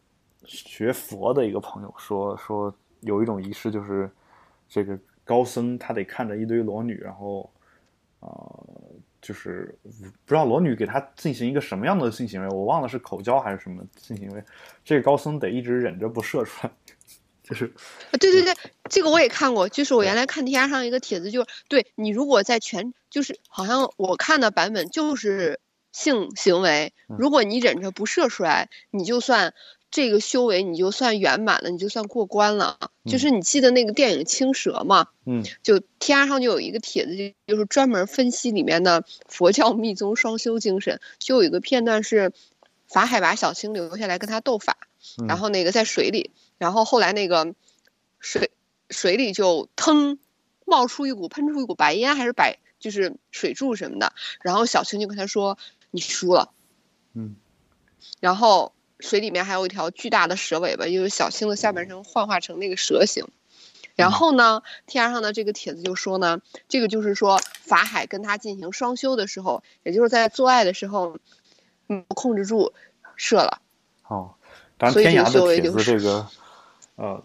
[0.45, 4.09] 学佛的一个朋友说，说有一种仪式就是
[4.67, 7.49] 这个高僧他得看着一堆裸女，然后
[8.19, 8.65] 呃，
[9.21, 14.43] 就是不知道裸女给他进行一个什么样的性行为，我忘了是口交还是什么性行为，
[14.83, 16.73] 这个高僧得一直忍着不射出来，
[17.43, 17.65] 就是
[18.11, 18.53] 啊，对对对，
[18.89, 25.59] 这个我也看过，就是我原来看天涯上一个帖子，就是对你如果在全，就是好像我看的版本就是
[25.91, 29.53] 性行为，嗯如果你忍着不射出来，你就算
[29.93, 32.79] 这个修为你就算圆满了，你就算过关了。
[33.05, 35.09] 就是你记得那个电影《青蛇》吗？
[35.27, 35.43] 嗯。
[35.61, 42.33] 就天涯上就有一个帖子，就就是专门分析里面的佛教密宗双修精神，就有一个片段是
[42.87, 44.77] 法海把小青留下来跟他斗法，
[45.21, 47.53] 嗯然后那个在水里，然后后来那个
[48.19, 48.49] 水
[48.89, 50.17] 水里就腾
[50.65, 55.59] 冒出一股喷出一股白烟，还是白就是水柱什么的，然后小青就跟他说
[55.91, 56.51] 你输了，
[57.13, 57.35] 嗯。
[58.19, 58.73] 然后
[59.03, 63.25] 水里面还有一条巨大的蛇尾巴，因为小青的下半身幻化成那个蛇形。
[63.95, 71.19] 然后呢，T R 上的这个帖子就说呢，这个就是说法海跟他进行双修的时候，也就是在做爱的时候，
[71.89, 72.73] 嗯，控制住
[73.15, 73.61] 射了。
[74.07, 74.33] 哦，
[74.79, 76.25] 天涯的帖子这个
[76.95, 77.23] 呃，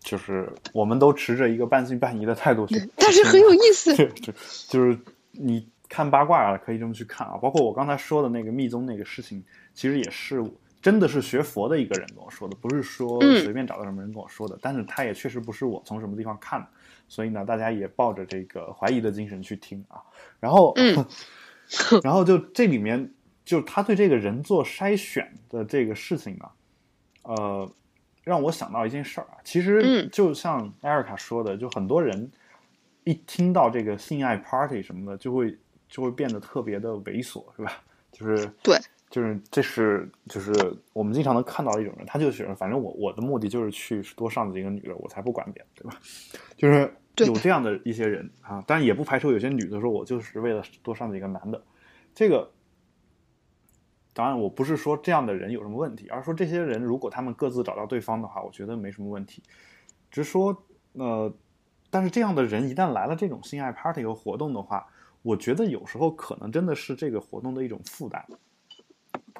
[0.00, 3.94] 就是我们都持着一个半信半疑的态度去， 但是很有意思。
[3.96, 4.30] 对，就
[4.68, 4.98] 就是
[5.32, 7.38] 你看八卦啊，可以这么去看啊。
[7.38, 10.44] 包括我刚才说的那个密宗那个事情，其实也是
[10.82, 14.58] 真的是学佛的一个人跟我说的，不是说嗯随便找到什么人跟我说的。
[14.62, 16.66] 但是他也确实不是我从什么地方看的，
[17.08, 20.00] 所以呢，大家也抱着这个怀疑的精神去听啊。
[20.38, 21.06] 然后，嗯
[22.02, 23.12] 然后就这里面，
[23.44, 26.50] 就他对这个人做筛选的这个事情呢，
[27.24, 27.72] 呃，
[28.24, 29.38] 让我想到一件事儿啊。
[29.44, 32.30] 其实嗯就像艾瑞卡说的，就很多人
[33.04, 35.56] 一听到这个性爱 party 什么的，就会
[35.88, 37.82] 就会变得特别的猥琐，是吧？
[38.12, 38.76] 就是对，
[39.10, 40.52] 就是这是就是
[40.92, 45.98] 我们经常能看到的一种人，他就觉得反正我我的目的就是去多上几个女的，我才不管别的，对吧？
[46.56, 46.94] 就是
[47.26, 51.60] 有这样的一些人啊，当然也不排除有些女的说我就是为了多上几个男的，
[52.14, 52.50] 这个
[54.12, 59.42] 当然我不是说这样的人有什么问题，而是说这些人如果他们各自找到对方的话，我觉得没什么问题，
[60.10, 61.32] 只是说呃，
[61.90, 64.86] 但是这样的人一旦来了这种性爱 party 和活动的话，
[65.22, 68.24] 我觉得有时候可能真的是这个活动的一种负担，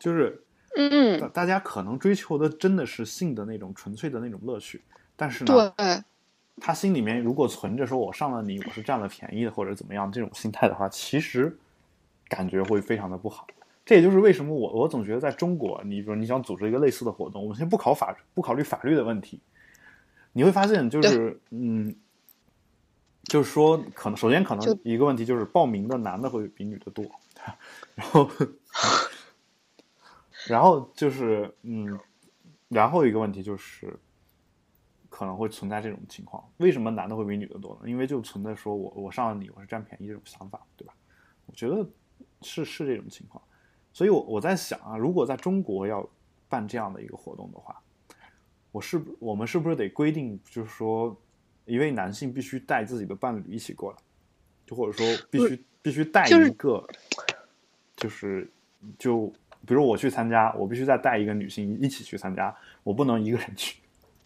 [0.00, 0.42] 就是
[0.76, 1.20] 嗯。
[1.20, 4.82] 大，大家可能追求的真的是性的那种纯粹的那种乐趣，
[5.14, 6.02] 但是呢，对，
[6.60, 11.56] 他心里面如果存着说我上了你，我是占了便宜的或者怎么样这种心态的话，其实
[12.28, 13.46] 感觉会非常的不好。
[13.84, 19.40] 这也就是为什么我我总觉得在中国，你比如你想组织一个类似的活动，我们先不考法不考虑法律的问题，
[20.32, 21.92] 你会发现就是嗯，
[23.24, 27.04] 就是说可能首先可能一个问题就是报名的男的会比女的多，
[27.96, 28.30] 然后
[30.48, 31.98] 然后就是嗯，
[32.68, 33.98] 然后一个问题就是，
[35.08, 36.42] 可能会存在这种情况。
[36.58, 37.88] 为什么男的会比女的多呢？
[37.88, 40.94] 因为就存在说我我上了你，我是占便宜这种想法，对吧？
[41.46, 41.86] 我觉得
[42.42, 43.42] 是是这种情况。
[43.92, 46.08] 所以我我在想啊，如果在中国要
[46.48, 47.82] 办这样的一个活动的话，
[48.70, 51.20] 我是不我们是不是得规定，就是说
[51.64, 53.98] 一位男性必须带自己的伴侣一起过来，
[54.64, 56.86] 就或者说必须必须带一个，
[57.96, 58.48] 就是
[58.96, 59.32] 就
[59.66, 63.76] 比如我去参加，我必须再带一个女性一起去参加，我不能一个人去。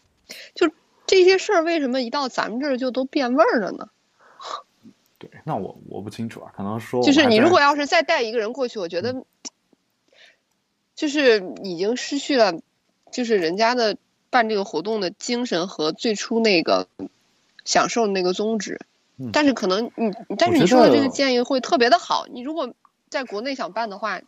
[0.55, 0.69] 就
[1.05, 3.89] 这些事儿为什么一到咱们这儿就都变味儿了呢？
[5.17, 9.23] 对，那我我不清楚啊，可能说就是你如果要是再带一个人过去，我觉得
[10.95, 12.59] 就是已经失去了，
[13.11, 13.97] 就是人家的
[14.29, 16.87] 办这个活动的精神和最初那个
[17.63, 18.79] 享受的那个宗旨。
[19.17, 22.27] 嗯但是可能你，但是你说的这个建议会特别的好。
[22.27, 22.73] 你如果
[23.09, 24.19] 在国内想办的话，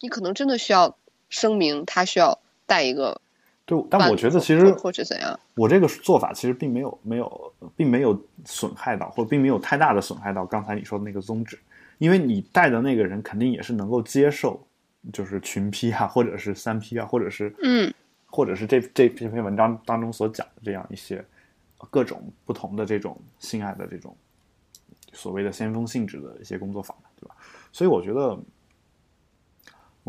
[0.00, 0.96] 你可能真的需要
[1.28, 3.20] 声明他需要带一个
[3.66, 5.38] 对，但我觉得其实或或者怎样。
[5.54, 11.58] 我这个做法其实并没有没有并没有损害到，或者并没有太大的损害到刚才你说的那个宗旨，
[11.98, 14.60] 因为你带的那个人肯定也是能够接受，
[15.12, 17.92] 就是群批啊，或者是三批啊，或者是嗯，
[18.26, 21.24] 或者是这这这篇文章当中所讲的这样一些
[21.90, 24.16] 各种不同的这种性爱的这种
[25.12, 27.36] 所谓的先锋性质的一些工作坊，对吧？
[27.72, 28.36] 所以我觉得，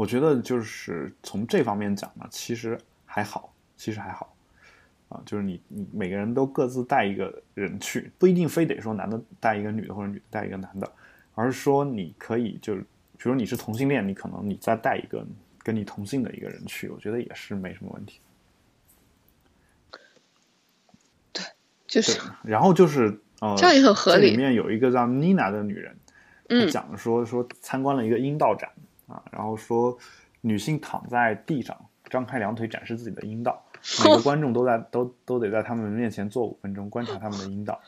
[0.01, 2.75] 我觉得就是从这方面讲呢，其实
[3.05, 4.35] 还好，其实还好
[5.09, 10.91] 啊，就是你你每个人都各自带一个人去，不一定非得说男的带一个女的或者女的带一个男的，
[11.35, 12.81] 而是说你可以就是，
[13.15, 15.23] 比如你是同性恋，你可能你再带一个
[15.59, 18.19] 跟你同性的一个人去，我觉得也是没什么问题。
[21.31, 21.45] 对
[21.85, 25.95] 就是，然后就是呃，这样也很合理里面有一个叫妮娜的女人，
[26.49, 28.67] 她嗯讲说说参观了一个阴道展
[29.11, 29.97] 啊，然后说
[30.39, 31.77] 女性躺在地上，
[32.09, 33.61] 张开两腿展示自己的阴道，
[34.03, 37.79] 每个观众都在都都得在他们面前坐五分钟，观察他们的阴道。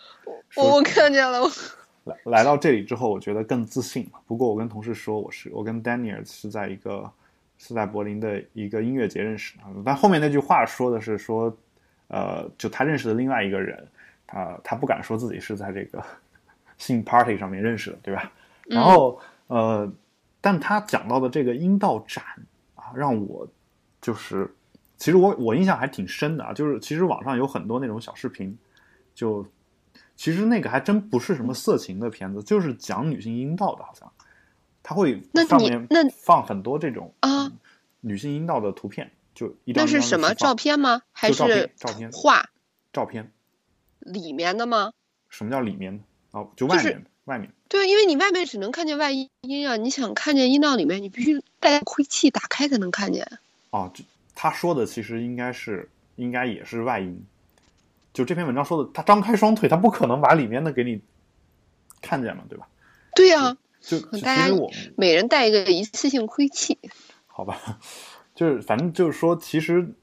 [0.56, 1.50] 我我看见了，我
[2.04, 4.20] 来来到这里之后，我觉得更自信了。
[4.28, 7.10] 不过我跟同事说，我是我跟 Daniel 是在一个
[7.58, 11.56] 是在柏林的一个音乐节认识的，但后面那句话说的是说，
[12.10, 13.88] 呃，就他认识的另外一个人，
[14.28, 16.04] 他他不敢说自己是在这个
[16.78, 18.32] 性 party 上面认识的，对吧？
[18.66, 19.92] 然后呃，
[20.46, 22.22] 但他讲到的这个阴道展
[22.76, 23.48] 啊，让我
[24.02, 24.54] 就是，
[24.98, 28.58] 其实我我印象还挺深的啊，就是其实网上有很多那种小视频，
[29.16, 29.48] 就
[30.18, 34.12] 其实那个还真不是什么色情的片子，就是讲女性阴道的，好像
[34.84, 37.58] 他会上面那放很多这种啊嗯
[38.02, 41.04] 女性阴道的图片，就一张那是什么照片吗？
[41.14, 41.38] 还是
[41.78, 42.50] 照片画
[42.92, 43.32] 照片？
[44.02, 44.92] 里面的吗？
[45.30, 46.04] 什么叫里面的？
[46.32, 47.50] 哦，就外就是面的外面。
[47.74, 49.28] 对，因为你外面只能看见外阴
[49.68, 53.28] 啊，你想看见阴道里面，你必须带窥器打开才能看见。
[53.72, 54.04] 哦，这
[54.36, 57.20] 他说的其实应该是应该也是外阴，
[58.14, 61.02] 就这篇文章说的，他张开双腿，他不可能把里面的给你
[62.00, 62.68] 看见嘛，对吧？
[63.16, 66.78] 对呀、就其大家实我每人带一个一次性窥器。
[67.26, 67.80] 好吧，
[68.36, 69.96] 就是反正就是说，其实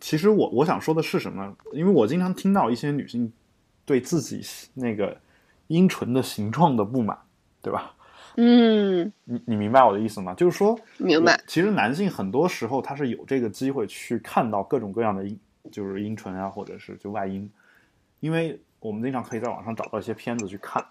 [0.00, 1.54] 其实我我想说的是什么？
[1.74, 3.30] 因为我经常听到一些女性
[3.84, 4.40] 对自己
[4.72, 5.20] 那个
[5.70, 7.16] 阴唇的形状的不满，
[7.62, 7.94] 对吧？
[8.36, 10.34] 嗯，你你明白我的意思吗？
[10.34, 11.40] 就是说，明白。
[11.46, 15.38] 其实男性很多时候他是有这个机会去看到各种各样的阴，
[15.70, 17.48] 就是阴唇啊，或者是就外阴，
[18.18, 20.84] 因为我们经常可以在网上找到一些片子去看。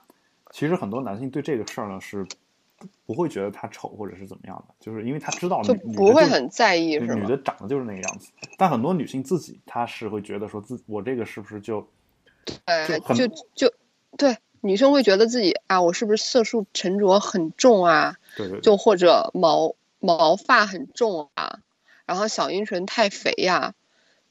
[0.51, 2.25] 其实很多男性对这个事儿呢是
[2.77, 7.25] 不不会觉得他丑或者是怎么样的，就是因为他知道就不会很在意，是女？
[7.25, 8.31] 的长得就是那个样子。
[8.57, 11.85] 但很多女性自己她是会觉得说自我这个是不是就
[12.65, 13.73] 呃就，就就
[14.17, 18.15] 对，女生会觉得自己啊，我是不是色素沉着很重啊？
[18.35, 21.59] 对对对就或者毛毛发很重啊，
[22.05, 23.73] 然后小阴唇太肥呀、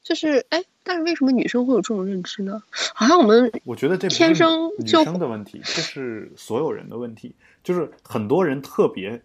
[0.03, 2.63] 就是哎，但是为什么女生会有这种认知呢？
[2.93, 7.35] 好像我们我觉得这天生就女生的问题，这是所有人的问题。
[7.61, 9.21] 就是很多人特别，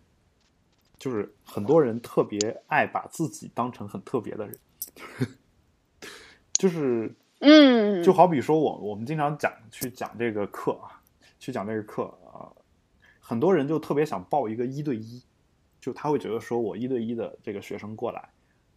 [0.98, 4.58] 就是很多人特别爱把自己当成很特别的人，
[6.52, 7.14] 就是
[7.46, 10.98] 嗯，就好比说我我们经常讲去讲这个课啊，
[11.38, 12.48] 去讲这个课啊、
[13.20, 15.22] 很多人就特别想报一个一对一，
[15.78, 18.30] 就他会觉得说我一对一的这个学生过来，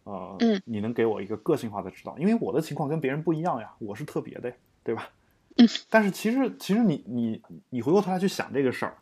[0.04, 5.10] 呃，嗯你能给我一个个性化的指导，因为我的情况跟别人不一样呀，我是特别的呀，对吧？
[5.56, 8.98] 嗯，但是其实其实你你你回过头来去想这个事儿，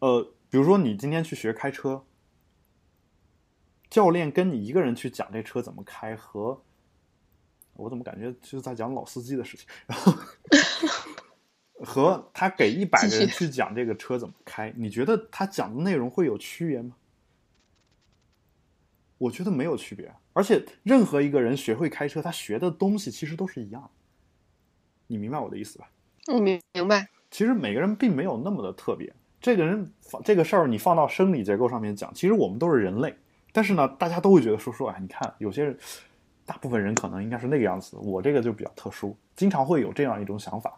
[0.00, 0.20] 呃，
[0.50, 2.02] 比如说你今天去学开车，
[3.88, 6.60] 教练跟你一个人去讲这车怎么开和。
[7.80, 9.66] 我怎么感觉就是在讲老司机的事情？
[9.86, 10.12] 然后
[11.82, 16.94] 和他给一百个人去讲这个车怎么开，你觉得他讲的内容会有区别吗？
[19.16, 23.90] 我觉得没有区别，而且任何一个人学会开车，他学的东西其实都是一样的。
[25.06, 25.90] 你明白我的意思吧？
[26.28, 27.08] 我明明白。
[27.30, 29.12] 其实每个人并没有那么的特别。
[29.40, 33.14] 这个人放这个事儿，你放到生理结构上面讲，其实我们都是人类。
[33.52, 35.78] 但是呢，大家都会觉得说说，哎，你看有些人，
[36.50, 40.76] 大部分人可能应该是那个样子，我这个就比较特殊，经常会有这样一种想法。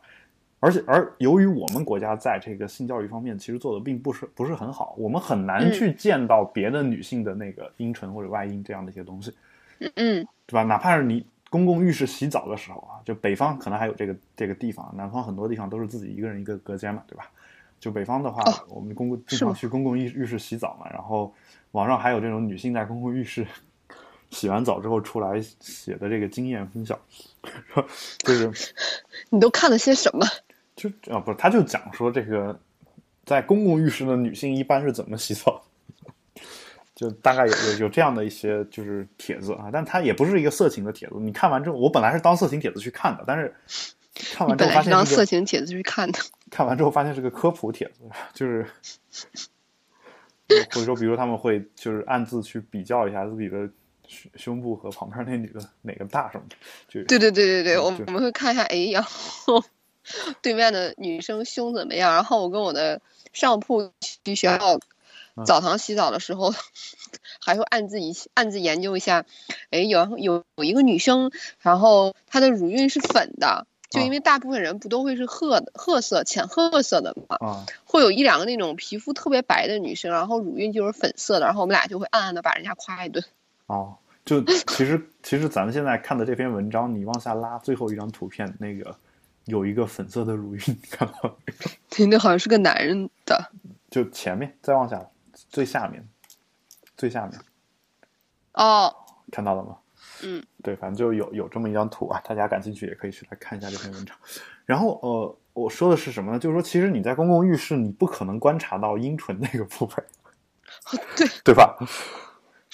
[0.61, 9.35] 而且，而由于我们国家在这个性教育方面其实做的并不是不是很好，我们很难去见到别的女性的那个阴唇或者外阴这样的一些东西，
[9.95, 10.63] 嗯，对吧？
[10.63, 17.31] 哪怕是你公共浴室洗澡的时候啊，就北方可能还有这个这个地方，南方很多地方都是自己一个人一个隔间嘛，对吧？
[17.81, 21.35] 就北方的话，我们公共经常去公共浴浴室洗澡嘛，然后
[21.71, 23.47] 网上还有这种女性在公共浴室
[24.33, 26.99] 洗完澡之后出来写的这个经验分享，
[28.19, 28.51] 就是
[29.31, 30.27] 你都看了些什么？
[30.75, 32.59] 就啊，不是，他就讲说这个
[33.25, 35.63] 在公共浴室的女性一般是怎么洗澡，
[36.95, 41.17] 就大概有有有这样的一些就是帖子啊，但它也不是一个色情的帖子。
[41.21, 43.55] 你看完之后，我本来是当色情帖子去看的，但是
[44.35, 46.19] 看完之后发现当色情帖子去看的。
[46.51, 48.01] 看完之后发现是个科普帖子，
[48.33, 48.67] 就是
[50.71, 53.69] 或者说，比如他们会就是暗自去比较一下自己的
[54.13, 56.57] 胸胸部和旁边那女的哪个大什么的。
[56.89, 59.65] 就对对对对对，我们我们会看一下，哎，然后
[60.43, 62.13] 对面的女生胸怎么样？
[62.13, 63.01] 然后我跟我的
[63.33, 64.79] 上铺去学校
[65.47, 66.55] 澡堂洗澡的时候，
[67.41, 69.25] 还会暗自一暗自研究一下，
[69.71, 73.67] 哎，有有有一个女生，然后她的乳晕是粉的。
[73.91, 83.23] 就因为大部分人不都会是褐的褐色浅褐色的嘛，啊，会有一两个那种皮肤特别白的女生，然后乳晕就是粉色的，然后我们俩就会暗暗的把人家夸一顿。
[83.67, 88.97] 哦，就其实其实咱们现在看的这篇文章，你往下拉最后一张图片，那个
[89.47, 90.61] 有一个粉色的乳晕，
[90.91, 91.15] 看到
[91.45, 91.71] 没有？
[91.91, 93.51] 对，那好像是个男人的。
[93.91, 95.05] 就前面再往下，
[95.49, 96.09] 最下面，
[96.97, 97.41] 最下面。
[98.55, 98.95] 哦，
[99.31, 99.77] 看到了吗？
[100.23, 104.17] 嗯，对，反正就有有这么一张图啊，大家感兴趣也可以去来看一下这篇文章。
[104.65, 106.39] 然后呃，我说的是什么呢？
[106.39, 110.05] 就是说，其实你在公共浴室，你不可能观察到阴唇那个部分，
[111.17, 111.77] 对 对吧？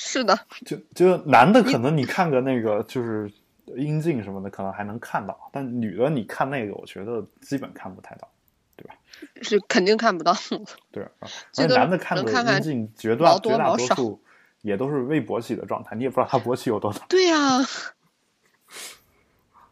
[0.00, 3.28] 是的， 就就男的可能你看个那个就是
[3.76, 8.30] 阴茎什么的，可能还能看到，但女的你看那个，我觉得基本看不太到，
[8.76, 8.94] 对吧？
[9.42, 10.32] 是肯定看不到。
[10.92, 11.26] 对啊，
[11.56, 14.22] 而男的看的阴茎绝大绝大多数。
[14.62, 17.06] 也都是未勃起的状态，你也不知道他勃起有多大。
[17.08, 17.36] 对 呀，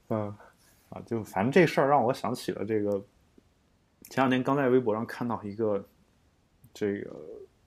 [0.09, 0.33] 嗯，
[0.91, 2.93] 啊，就反正这事儿让我想起了这个，
[4.09, 5.85] 前两天刚在微博上看到一个
[6.73, 7.17] 这个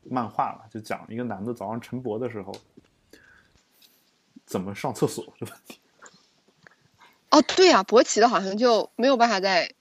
[0.04, 2.54] 漫画嘛，就讲一个男的早上晨勃的时候
[4.46, 5.80] 怎么上厕所的问题。
[7.32, 9.72] 哦，对呀，勃起的好像就没有办法再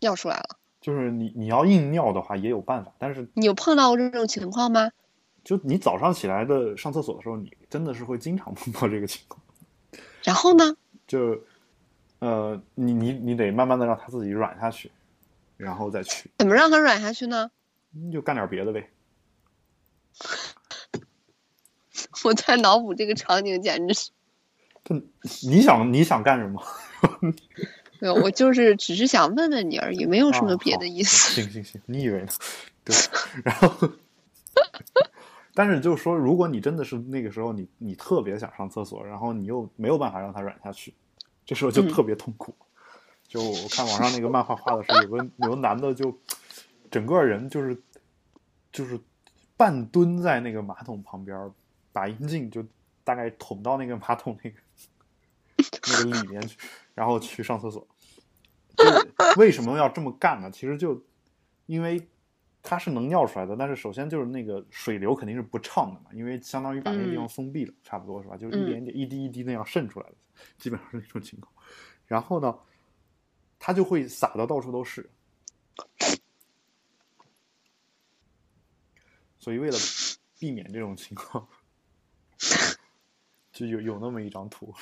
[0.00, 0.56] 尿出来了。
[0.80, 4.90] 就是你你要硬尿的话也有办法，但是你有碰到过这种情况吗？
[5.42, 9.40] 就你早上起来的上厕所的时候，你真的是会经常碰到这个情况。
[10.22, 10.76] 然后呢？
[11.06, 11.40] 就，
[12.18, 14.90] 呃，你你你得慢慢的让他自己软下去，
[15.56, 16.30] 然后再去。
[16.38, 17.50] 怎么让他软下去呢？
[17.90, 18.88] 你就干点别的呗。
[22.26, 24.10] 我在脑补这个场景，简直是。
[25.48, 26.62] 你想你想干什么？
[27.98, 31.40] 没有，我就是只是想问问你而已，没有什么别的意思。
[31.40, 32.28] 行行行，你以为呢？
[32.84, 32.94] 对，
[33.44, 33.90] 然后。
[35.54, 40.92] 但是就是说，如果你真的是那个时候，你你特别想上厕所，然后你又没有办法让它软下去，
[41.46, 42.54] 这时候就特别痛苦。
[43.26, 46.14] 就我看网上那个漫画画的时候，有个有个男的就
[46.90, 47.80] 整个人就是
[48.70, 49.00] 就是
[49.56, 51.50] 半蹲在那个马桶旁边，
[51.96, 52.62] 把阴茎就
[53.04, 54.58] 大概捅到那个马桶那个
[56.04, 56.58] 那个里面去，
[56.94, 57.88] 然后去上厕所。
[59.38, 60.50] 为什么要这么干呢？
[60.50, 61.02] 其实就
[61.64, 62.06] 因为。
[62.68, 68.36] 它是能尿出来的，但是首先就是那个水流肯定是不畅的嘛，因为相当于把那个地方封闭了，差不多是吧？
[68.36, 70.16] 就是一点点、一滴一滴那样渗出来的，
[70.58, 71.52] 基本上是那种情况。
[72.08, 72.58] 然后呢，
[73.60, 75.08] 它就会洒的到处都是。
[79.38, 79.78] 所以为了
[80.40, 81.46] 避免这种情况，
[83.56, 84.74] 就有有那么一张图。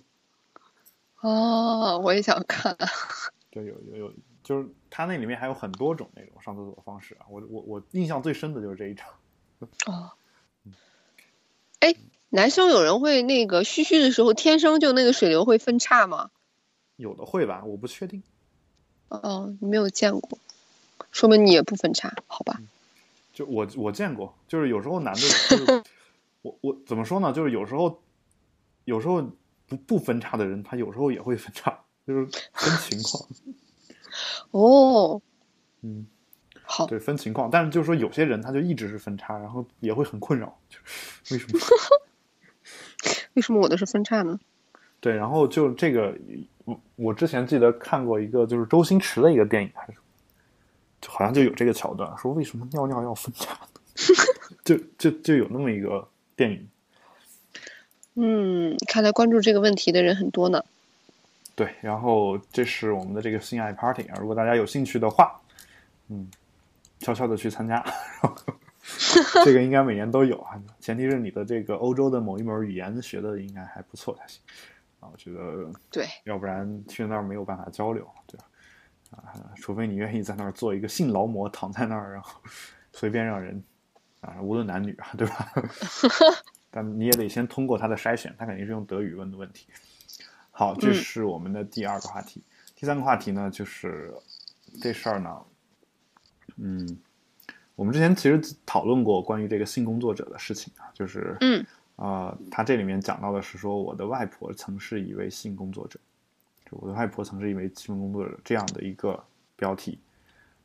[1.20, 2.76] 哦，我也想看。
[3.50, 4.12] 对，有有有。
[4.42, 9.06] 就是它那里面还有很多种那种上厕所的方式啊，我我我印象最深的就是这一张。
[9.86, 10.12] 哦，
[11.80, 11.96] 哎，
[12.28, 16.30] 男生有人会那个嘘嘘的时候，天生就那个水流会分叉吗？
[16.96, 18.22] 有的会吧，我不确定。
[19.08, 20.38] 哦，你没有见过，
[21.10, 22.60] 说明你也不分叉，好吧？
[23.32, 25.20] 就我我见过，就是有时候男的，
[25.66, 25.84] 我
[26.66, 27.32] 我怎么说呢？
[27.32, 28.02] 就是有时候
[28.84, 29.22] 有时候
[29.68, 33.28] 不不分叉的人，他有时候也会分叉，就是分情况。
[34.50, 35.20] 哦，
[35.82, 36.06] 嗯，
[36.64, 40.78] 好，对，分情况，但是就是说有些人他就一直是分叉，然后也会很困扰，就
[41.30, 41.60] 为什么？
[43.34, 44.40] 为什么我的是分叉呢？
[44.98, 46.18] 对，然后就这个，
[46.64, 49.98] 我我之前记得看过一个，就是周星驰的一个电影，还是
[51.00, 53.68] 就好像就有这个桥段，说为什么尿尿要分叉呢？
[54.64, 56.68] 就就就有那么一个电影。
[58.14, 60.64] 嗯，看来关注这个问题的人很多呢。
[61.54, 65.40] 对，然后这是我们的这个性爱 party 啊，如果大家有兴趣的话，
[66.08, 66.30] 嗯，
[67.00, 67.84] 悄悄的去参加。
[69.44, 74.40] 这个应该每年都有啊，前提是你的这个欧洲的某一门语言学的应该还不错才行
[75.00, 75.08] 啊。
[75.10, 78.44] 我觉得对，要不然去那儿没有办法交流，对吧？
[79.10, 82.40] 啊，除非你愿意在那儿做一个性劳模，躺在那儿，然后
[82.92, 83.62] 随便让人
[84.26, 85.52] 啊，无论男女啊，对吧？
[86.70, 89.68] 但你也得先通过他的筛选，他肯定是用德语问的问题。
[90.50, 92.42] 好，这是我们的第二个话题。
[92.74, 94.12] 第三个话题呢，就是
[94.82, 95.42] 这事儿呢，
[96.56, 96.98] 嗯。
[97.76, 101.62] 我们之前其实讨论过关于这个性工作者的事情啊，就是，嗯，
[101.96, 106.00] 呃，他这里面讲到的是说，我的外婆曾是一位性工作者，
[106.64, 109.22] 就我的外婆曾是一位性工作者这样的一个
[109.56, 110.00] 标题，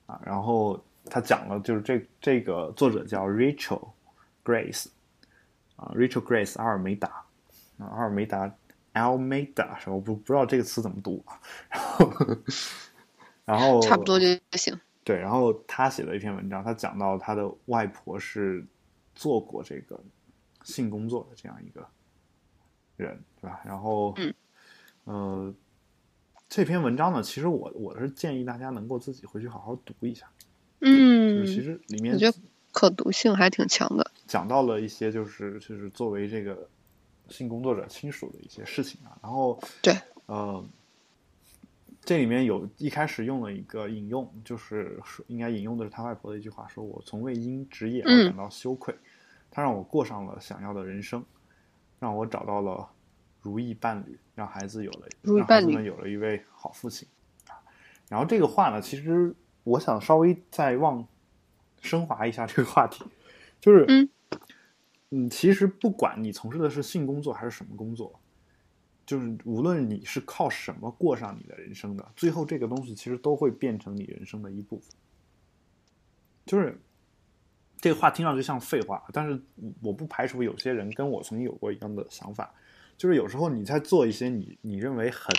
[0.05, 3.89] 啊，然后他讲了，就是这这个作者叫 Rachel
[4.43, 4.87] Grace，
[5.75, 7.07] 啊，Rachel Grace 阿尔梅达，
[7.77, 8.53] 啊，阿尔梅达
[8.93, 9.93] Almeida 是吧？
[9.93, 11.39] 我不不知道这个词怎么读啊，
[11.71, 12.35] 然后，
[13.45, 14.77] 然后差不多就行。
[15.03, 18.65] 对，然后他写了一篇文章，他讲到他的外婆是
[19.15, 19.99] 做过这个
[20.63, 21.87] 性工作的这样一个
[22.97, 23.61] 人，对吧？
[23.65, 24.33] 然后，嗯，
[25.05, 25.53] 呃，
[26.47, 30.29] 这篇文章呢，其实我我是建议大家能够自己回去好好读一下，
[30.81, 32.37] 嗯，其实里面我觉得
[32.71, 36.69] 可读性还挺强的，讲到了一些就是就是作为这个
[37.29, 40.63] 性工作者亲属的一些事情啊，然后对，呃。
[42.03, 48.97] 这里面有一开始用了一个引用，就是说应该引用的是他外婆的一句话，说我从未因职业而感到羞愧，
[49.51, 51.23] 他让我过上了想要的人生，
[51.99, 52.89] 让我找到了
[53.39, 57.07] 如意伴侣，让孩子有了让孩子们有了一位好父亲
[57.47, 57.53] 啊。
[58.09, 61.07] 然后这个话呢，其实我想稍微再往
[61.81, 63.03] 升华一下这个话题，
[63.59, 64.09] 就是嗯
[65.09, 68.19] 嗯，其实不管你从事的是性工作还是什么工作。
[69.03, 74.89] 就是无论你是靠什么过上你的人生的，最后这个东西其实都会变成你人生的一部分。
[76.45, 76.79] 就是
[77.77, 79.41] 这个话听上去像废话，但是
[79.81, 82.53] 我不排除有些人跟我曾经有过一样的想法。
[82.95, 85.35] 就是有时候你在做一些你你认为很，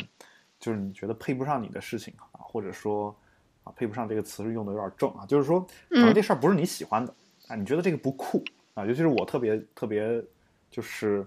[0.59, 3.17] 就是你觉得配不上你的事情啊，或者说
[3.65, 5.61] 啊配不上这个词是用的有点重啊，就是说
[5.91, 7.15] 可能这事儿不是你喜欢的
[7.49, 8.43] 啊，你觉得这个不酷
[8.75, 10.23] 啊，尤其是我特别特别
[10.71, 11.27] 就是。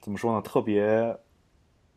[0.00, 0.40] 怎么说呢？
[0.40, 1.14] 特别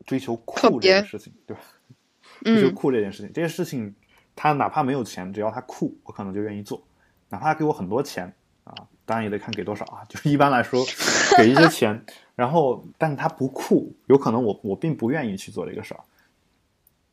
[0.04, 1.62] 追求酷这件事情，对吧？
[2.44, 3.94] 追求酷这件事情，这件事情，
[4.36, 6.82] 他哪怕没有钱，只要他酷，我可能就愿意做。
[7.30, 8.30] 哪怕他给我很多钱
[8.64, 8.74] 啊，
[9.06, 10.04] 当然也得看给多少啊。
[10.08, 10.84] 就是一般来说，
[11.38, 12.04] 给一些钱，
[12.34, 16.00] 然后，但是他不酷，有可能我我并不愿意去做这个事儿，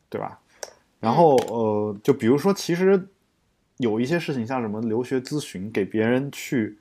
[0.09, 0.41] 对吧？
[0.99, 3.07] 然后呃，就比如说，其实
[3.77, 6.77] 有一些事情，像什么留学咨询，给别人去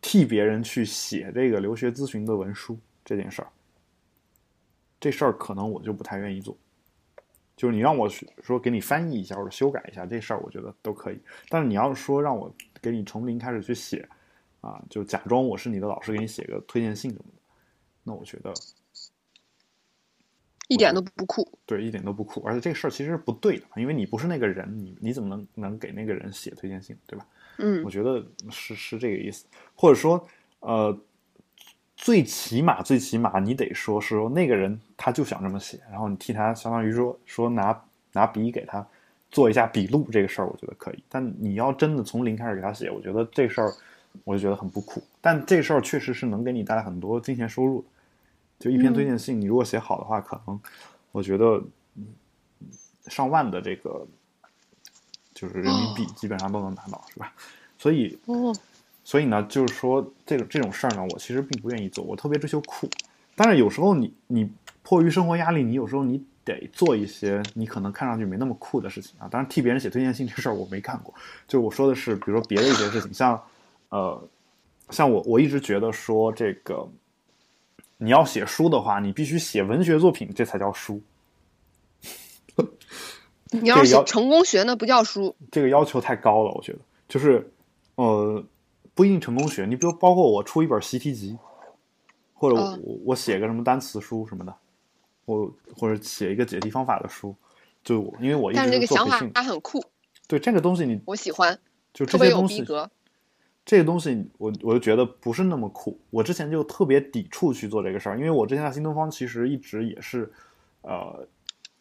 [0.00, 2.78] 替别人去写这个留学咨询的文书。
[3.04, 3.48] 这件事儿，
[4.98, 6.56] 这事儿可能我就不太愿意做。
[7.56, 8.08] 就是你让我
[8.42, 11.18] 说给你翻译一下或者修改一下这事儿，我觉得都可以。
[11.48, 12.52] 但是你要说让我
[12.82, 14.08] 给你从零开始去写，
[14.60, 17.40] 啊，就假装我是你的老师给你写个推荐信什么的，
[18.02, 18.52] 那我觉得
[20.68, 21.46] 一点都不酷。
[21.64, 22.42] 对，一点都不酷。
[22.46, 27.26] 而且这个事儿其实是不对的，因为你不是那个人，你你怎么能能给那个人写推荐信，对吧？
[27.58, 30.26] 嗯，我觉得是是这个意思，或者说
[30.60, 30.98] 呃。
[31.98, 38.86] 最起码，最起码，你得说是说那个人他就想这么写，然后你替他相当于说说拿拿笔给他
[39.30, 41.02] 做一下笔录，这个事儿我觉得可以。
[41.08, 43.72] 但你要真的从零开始给他写，我觉得这事儿
[44.24, 45.02] 我就觉得很不酷。
[45.22, 47.88] 但这事儿确实是能给你带来很多金钱收入的。
[48.58, 50.60] 就一篇推荐信，你如果写好的话，可能
[51.12, 51.62] 我觉得
[53.06, 54.06] 上万的这个
[55.34, 57.32] 就是人民币基本上都能拿到，是吧？
[57.78, 58.18] 所以。
[59.08, 62.02] 所以呢，就是说这个这种事儿呢，我其实并不愿意做。
[62.02, 62.90] 我特别追求酷，
[63.36, 64.50] 但是有时候你你
[64.82, 69.28] 迫于生活压力，你有时候你得做一些你可能看上去没那么酷的事情啊。
[69.30, 71.14] 当然，替别人写推荐信这事儿我没干过。
[71.46, 73.40] 就我说的是，比如说别的一些事情，像
[73.90, 74.28] 呃，
[74.90, 76.88] 像我我一直觉得说这个
[77.98, 81.00] 你要写书的话，你必须写文学作品，这才叫书。
[83.50, 85.34] 你要写成功学，那不叫书。
[85.50, 86.78] 这个要求太高了，我觉得
[87.08, 87.50] 就是
[87.94, 88.44] 呃。
[88.94, 91.36] 不一定成功学，你比如包括我出一本习题集，
[92.32, 94.54] 或者我我写个什么单词书什么的，
[95.26, 97.36] 我或者写一个解题方法的书，
[97.84, 99.84] 就因为我一直做这个想法它很酷，
[100.26, 101.58] 对这个东西你我喜欢，
[101.92, 102.64] 就这些东西，
[103.66, 106.00] 这个东西我我就觉得不是那么酷。
[106.08, 110.32] 我之前就特别抵触去做这个事儿，因为我之前在新东方其实一直也是，
[110.80, 111.28] 呃，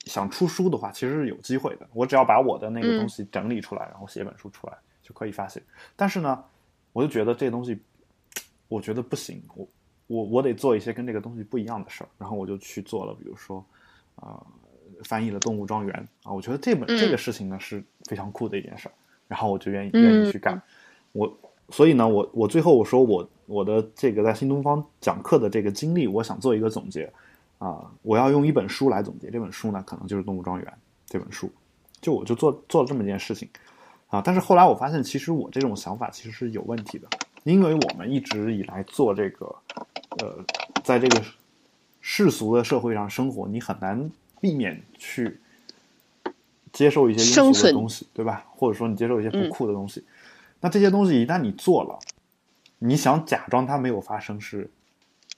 [0.06, 1.88] 想出书的话其实是有机会的。
[1.94, 5.62] 我只要把我的那个东西整理出来，然后写本书出来就可以发行。
[5.96, 6.44] 但是呢，
[6.92, 7.80] 我就觉得这东西，
[8.68, 9.68] 我觉得不行，我
[10.08, 12.10] 我我得做一些跟这个东西不一样的事儿。
[12.18, 13.66] 然后我就去做了，比如说，
[14.16, 14.44] 啊。
[15.04, 15.94] 翻译了《动物庄园》
[16.30, 18.92] 啊，我觉得这本这个事情呢是非常酷的一件事儿，
[19.28, 20.62] 然后我就愿意愿意去干。
[21.12, 21.38] 我
[21.70, 27.12] 所以呢，我我最后我说我我的这个在新东方讲课的这个经历，我想做一个总结
[27.58, 29.30] 啊，我要用一本书来总结。
[29.30, 30.68] 这本书呢，可能就是《动物庄园》
[31.08, 31.52] 这本书。
[32.02, 33.50] 就我就做做了这么一件事情
[34.08, 37.08] 啊，但是后来我发现，其实我这种想法其实是有问题的，
[37.44, 39.56] 因为我们一直以来做这个
[40.22, 40.38] 呃，
[40.84, 41.22] 在这个
[42.02, 44.10] 世俗的社会上生活，你很难。
[44.42, 45.40] 避免去
[46.72, 48.46] 接受一些庸俗的东西，对吧？
[48.56, 50.04] 或者说你接受一些不酷的东西，
[50.66, 52.00] 那这些东西一旦你做了，
[52.80, 54.68] 你想假装它没有发生，是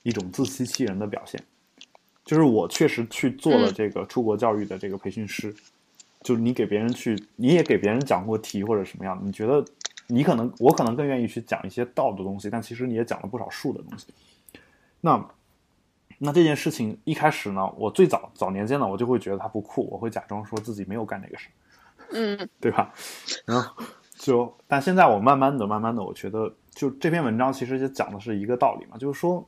[0.03, 1.43] 一种自欺欺人的表现。
[2.23, 5.53] 就是我确实去做了这个出国教育的这个培训师，
[6.21, 9.61] 就是你给别人去，你也给别人讲过题或者什么样的，你觉得
[10.07, 14.07] 你可能我可能更愿意去讲一些道的东西，但其实你也讲了不少术的东西。
[15.01, 15.29] 那。
[16.19, 21.47] 那这件事情一开始呢，我最早早年间呢，我就会觉得它不酷，我会假装说自己没有干这个事，
[22.09, 22.91] 嗯，对吧？
[23.45, 23.83] 然后
[24.17, 29.47] 就，但现在我慢慢的、慢慢的，我觉得就这篇文章其实就讲的是一个道理嘛，就是说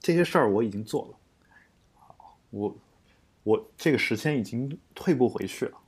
[0.00, 1.18] 这些事儿我已经做了，
[2.50, 2.76] 我
[3.42, 5.78] 我这个时间已经退不回去了，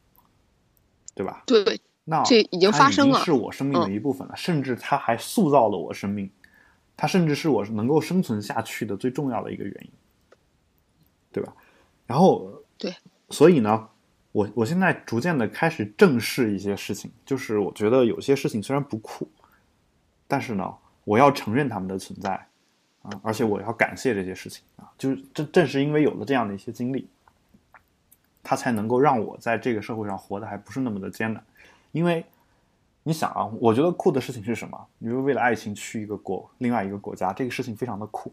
[1.14, 1.42] 对吧？
[1.46, 6.30] 对，那这已经发生了，是我生命的一部分了，甚至它还塑造了我生命，
[6.96, 9.90] 它甚至是我能够生存下去的最重要的一个原因。
[11.30, 11.54] 对吧？
[12.06, 12.92] 然后对，
[13.28, 13.86] 所以呢，
[14.32, 19.28] 我我现在逐渐的开始正视一些事情，就是我觉得有些事情虽然不酷，
[20.26, 20.74] 但是呢，
[21.04, 22.32] 我要承认他们的存在
[23.02, 27.08] 啊，而且我要感谢这些事情啊，就是正正是因为有了这样的一些经历，
[28.42, 31.42] 它才能够让我在这个社会上活得还不是那么的艰难。
[31.92, 32.24] 因为
[33.02, 34.86] 你想啊，我觉得酷的事情是什么？
[34.98, 38.32] 因为为了爱情去一个国另外一个国家，这个事情非常的酷。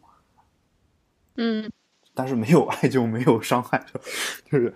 [1.38, 1.72] 嗯。
[2.18, 3.86] 但是没有爱就没有伤害，
[4.50, 4.74] 就是，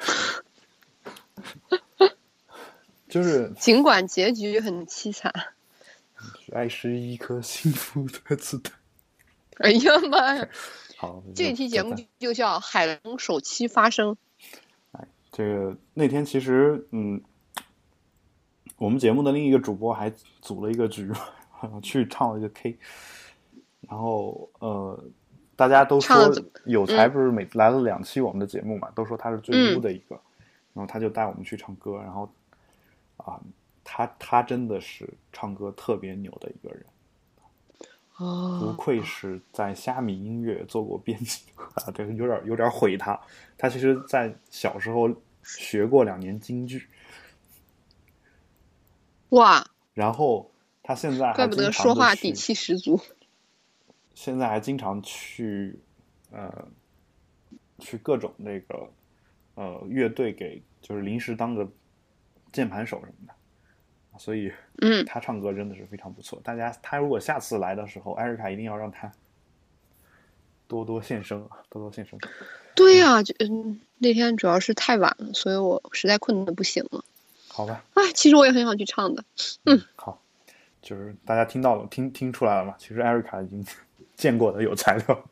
[3.08, 3.52] 就是。
[3.58, 5.34] 尽管结局很凄惨，
[6.54, 8.74] 爱是一颗幸福的子弹。
[9.58, 10.48] 哎呀妈呀！
[10.98, 14.12] 好， 这期节目就叫《海龙首期发生》。
[14.92, 17.22] 哎，这个那天其实，嗯，
[18.78, 20.12] 我们节目的另一个主播还
[20.42, 21.12] 组了一个局，
[21.82, 22.78] 去唱了一个 K，
[23.82, 25.04] 然后呃。
[25.60, 26.32] 大家都说
[26.64, 30.18] 有才不是每次来了两期我们的节目嘛，都说他是最污的一个，
[30.80, 32.32] 然后他就带我们去唱歌，然后
[33.18, 33.38] 啊，
[33.84, 36.86] 他他真的是唱歌特别牛的一个人，
[38.62, 41.42] 不愧是在虾米音乐做过编辑
[41.76, 43.20] 啊，对，有点有点毁他。
[43.58, 45.14] 他其实，在小时候
[45.44, 46.88] 学过两年京剧，
[49.30, 50.50] 哇， 然后
[50.82, 52.98] 他现在怪不得说话底气十足。
[54.14, 55.78] 现在还经常去，
[56.32, 56.68] 呃，
[57.80, 58.90] 去各种那个，
[59.60, 61.70] 呃，乐队给就是临时当个
[62.50, 63.34] 键盘手什么的，
[64.18, 64.50] 所以，
[64.80, 66.40] 嗯，他唱歌真的是非常不错。
[66.46, 69.12] 大家，他如果下次来的时候，艾瑞卡一定要让他
[70.66, 72.18] 多多献声啊，多多献声。
[72.74, 77.04] 对呀，就嗯，那天主要是太晚了，所以我实在困的不行了。
[77.50, 77.84] 好吧。
[77.96, 79.22] 哎，其实我也很想去唱的。
[79.66, 80.22] 嗯，好，
[80.82, 82.76] 就是大家听到了，听听出来了嘛？
[82.78, 83.66] 其实艾瑞卡已经。
[84.20, 85.30] 见过的有材料，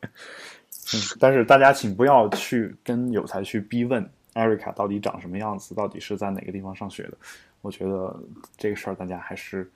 [0.94, 7.18] 嗯，但是大家请不要去跟有才去逼问艾瑞卡到底长什么样子，到底是在哪个地方上学的。
[7.60, 8.18] 我觉得
[8.56, 9.70] 这个事儿大家还是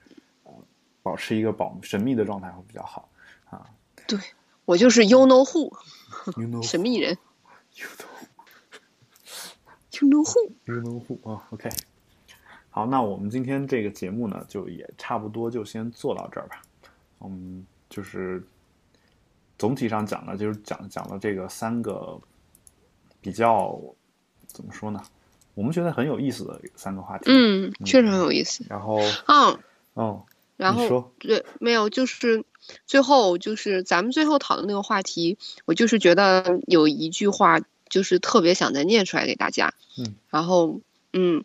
[0.44, 0.52] 呃
[1.02, 3.08] 保持一个保神秘的状态会比较好
[3.50, 3.66] 啊。
[4.06, 4.18] 对
[4.64, 5.70] 我就是 You know who，
[6.62, 7.18] 神秘人。
[10.00, 11.68] You know who，You know who 啊，OK。
[12.70, 16.62] 好，那我们今天这个节目呢，就也差不多就先做到这儿吧。
[17.20, 18.42] 嗯，就是。
[19.58, 22.20] 总体上讲呢，就是讲讲了这个三个
[23.20, 23.78] 比较
[24.52, 25.02] 怎么说呢？
[25.54, 27.24] 我们觉得很有意思的三个话题。
[27.26, 28.64] 嗯，确实很有意思。
[28.68, 29.58] 然后，嗯，
[29.92, 30.22] 哦，
[30.56, 32.44] 然后对，没有，就是
[32.86, 35.36] 最后就是咱们最后讨论那个话题，
[35.66, 39.74] 我就是觉得有一句话就是特别想再念出来给大家。
[39.98, 40.80] 嗯，然后，
[41.12, 41.44] 嗯，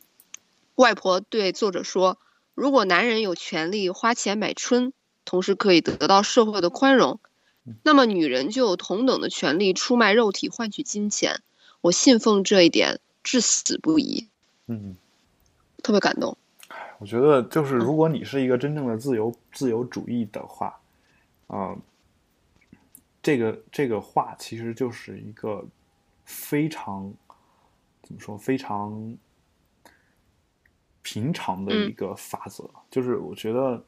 [0.76, 2.18] 外婆对作者说
[2.56, 4.94] ：“如果男人有权利花钱买春，
[5.26, 7.20] 同时可以得到社会的宽容。”
[7.84, 11.42] 那么，女人就有同等的权利出卖肉体换取金钱。
[11.88, 14.28] 我信奉这一点，至死不移。
[14.68, 14.96] 嗯，
[15.82, 16.38] 特别感动。
[17.00, 20.78] 我觉得就是如果你是一个真正的自由自由主义的话，
[21.48, 21.78] 啊、
[23.22, 25.66] 这个这个话其实就是一个
[26.26, 27.14] 非常
[28.04, 29.16] 怎么说非常
[31.02, 33.82] 平常的一个法则，就是我觉得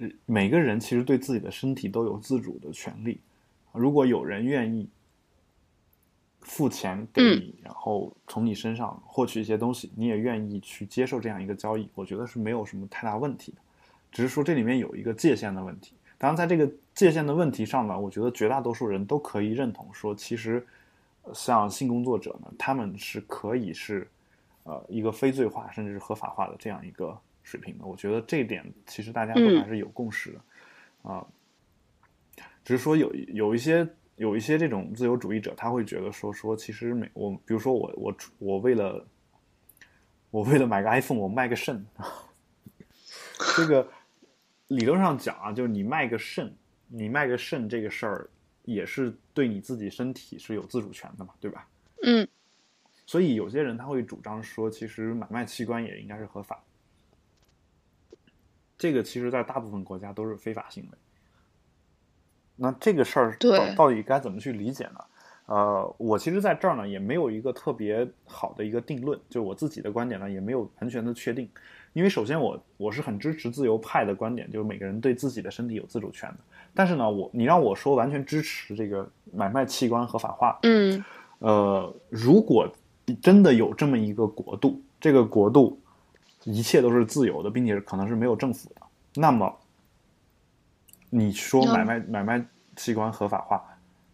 [0.00, 3.20] 呃每个人其实对自己的身体都有自主的权利。
[3.72, 4.88] 如果有人愿意
[6.42, 13.58] 付钱给你，然后从你身上获取一些东西，你也愿意去接受这样一个交易，我觉得是没有什么太大问题的。
[14.10, 15.94] 只是说这里面有一个界限的问题。
[16.18, 20.64] 当然，在这个界限的问题上呢，我觉得绝大多数人都可以认同说，其实
[21.22, 24.06] 呃像性工作者呢，他们是可以是
[24.64, 27.86] 呃一个非罪化甚至是合法化的这样一个水平的。
[27.86, 30.40] 我觉得这一点其实大家都嗯还是有共识的
[31.02, 31.26] 啊、
[32.64, 33.84] 只是说有有一些
[34.16, 39.06] 有一些这种自由主义者，他会觉得说说其实每我比如说我我我为了
[40.30, 41.84] 我为了买个 iPhone，我卖个肾，
[43.56, 43.88] 这个
[44.68, 46.54] 理论上讲啊，就是你卖个肾，
[46.88, 48.30] 你卖个肾这个事儿
[48.64, 51.68] 也是对你自己身体是有自主权的嘛，对吧？
[52.04, 52.26] 嗯
[53.04, 56.62] 所以有些人他会主张说，其实买卖器官也应该是合法。
[58.78, 60.98] 这个其实，在大部分国家都是非法行为。
[62.56, 65.00] 那这个事儿到到底该怎么去理解呢？
[65.46, 71.48] 呃，我其实在这儿呢也没有一个特别好的一个定论，就我自己的观点呢也没有完全的确定。
[71.92, 76.36] 因为首先我我是很支持自由派的观点，就是每个人对自己的身体有自主权的。
[76.72, 81.04] 但是呢，我你让我说完全支持这个买卖器官合法化，嗯
[81.40, 82.66] 呃，如果
[83.20, 85.78] 真的有这么一个国度，这个国度
[86.44, 88.82] 一切都是自由的，并且可能是没有政府的，
[89.16, 89.54] 那么
[91.14, 92.42] 你说买卖买卖
[92.74, 93.62] 器官合法化，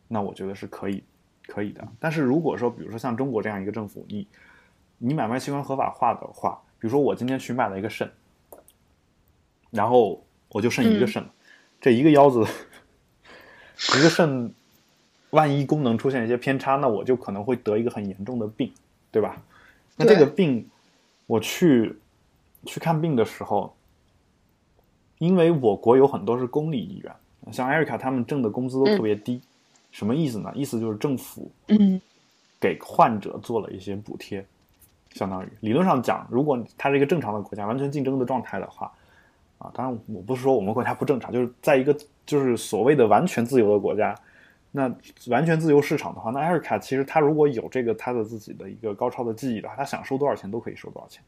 [0.09, 1.05] 那我觉得是可以
[1.46, 1.86] 可以的。
[2.01, 4.26] 但是如果说，比如说像中国这样一个政府，你
[4.99, 8.11] 你买卖器官合法化的话，比如说我今天去买了一个肾，
[9.70, 11.30] 然后我就剩一个肾了，
[11.80, 12.44] 这一个腰子，
[13.96, 14.53] 一个肾，
[15.30, 18.72] 万一功能出现一些偏差，那我就可能会得一个很严重的病，
[19.12, 19.40] 对吧？
[19.96, 20.68] 那这个病，
[21.26, 21.96] 我去
[22.64, 23.72] 去看病的时候，
[25.18, 27.12] 因为我国有很多是公立医院，
[27.52, 29.40] 像艾瑞卡他们挣的工资都特别低，
[29.90, 30.52] 什么意思呢？
[30.54, 32.00] 意思就是政府嗯。
[32.60, 34.44] 给患者做了一些补贴，
[35.12, 38.92] 相当于理论上讲，如果它是一个正常的国家，完全竞争的状态的话，
[39.58, 41.96] 啊，当然我不是说我们国家不正常，就是在一个
[42.26, 44.12] 就是所谓的完全自由的国家，
[44.72, 44.92] 那
[45.28, 51.22] 完全自由市场的话，那艾瑞卡其实他如果有这个他的自己的一个高超的技艺的话，他想收多少钱都可以收多少钱，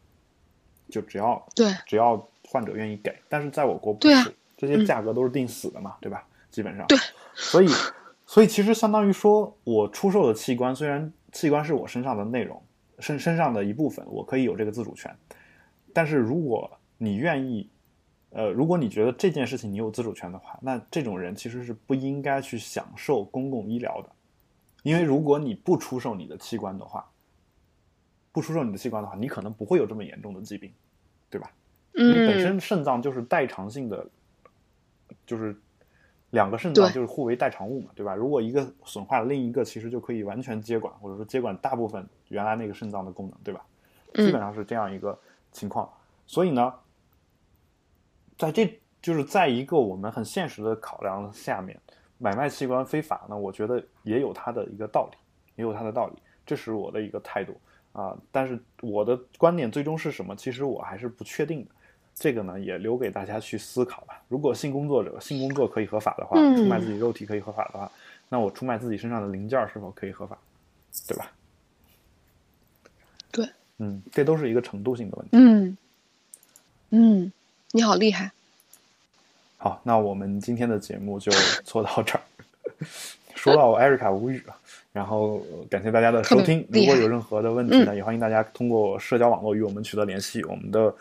[0.89, 1.73] 就只要对。
[1.87, 2.17] 只要
[2.51, 6.27] 患者愿意给，但是在我国不是，这些价格都是定死的嘛，对吧？
[6.51, 6.99] 基本上，对，
[7.33, 7.69] 所以
[8.27, 12.61] 所以其实相当于说我出售的器官，虽然器官是我身上的内容，
[12.99, 15.17] 身身上的一部分，我可以有这个自主权，
[15.93, 17.71] 但是如果你愿意，
[18.31, 24.11] 呃，如果你觉得这件事情你有自主权的话，那这种人其实是不应该去享受公共医疗的，
[24.83, 27.09] 因为如果你不出售你的器官的话，
[28.33, 30.73] 不出售你的器官的话，你可能不会有这么严重的疾病，
[31.31, 31.49] 对吧？
[32.01, 34.07] 因为本嗯身肾脏就是代偿性的，
[35.27, 35.55] 就是
[36.31, 38.15] 两个肾脏就是互为代偿物嘛，对吧？
[38.15, 43.65] 如果一个损坏了，另一个其实就可以完全接管，或者说接管大部分原来那个肾脏的功能，对吧？
[44.15, 45.19] 基本嗯上是这样一个
[45.53, 45.89] 情况。
[46.27, 46.73] 所以呢，
[48.39, 51.79] 在这就是在一个我们很现实的考量下面，
[52.19, 55.19] 买卖器官非法呢，我觉得也有它的一个道理，
[55.57, 56.15] 也有它的道理，
[56.47, 57.61] 这是我的一个态度
[57.93, 61.71] 啊、但是我的观点最终是什么，其实我还是不确定的。
[62.21, 64.21] 这个呢，也留给大家去思考吧。
[64.29, 67.91] 如果性工作者性工作可以合法的话，嗯出卖自己肉体可以合法的话，
[68.29, 70.37] 那我出卖自己身上的零件儿是否可以合法，
[71.09, 71.33] 对吧？
[73.33, 73.49] 对，
[73.79, 75.31] 嗯，这都是一个程度性的问题。
[75.33, 75.77] 嗯
[76.91, 77.33] 嗯，
[77.71, 78.31] 你好厉害。
[79.57, 81.33] 好，那我们今天的节目就
[81.65, 82.21] 做到这儿。
[83.35, 84.55] 说到艾瑞卡无语了，
[84.93, 86.67] 然后呃感谢大家的收听。
[86.69, 90.45] 如果有任何的问题呢，也欢迎大家通过社交网络与我们取得联系。
[90.45, 90.95] 我们的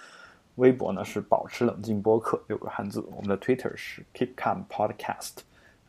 [0.59, 5.37] 微博呢是保持冷静播客六个汉字，我们的 Twitter 是 Keep Calm Podcast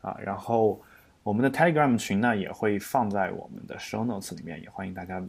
[0.01, 0.81] 啊，然后
[1.23, 5.21] 我们的 Telegram 群呢也会放在我们的 Show Notes 里面，也欢迎大家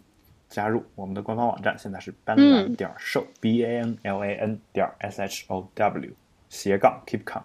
[0.49, 0.83] 加入。
[0.95, 6.11] 我们的官方网站现在是班兰点 show、b a n l a n 点 s h o w
[6.49, 7.43] 斜杠 Keep Calm。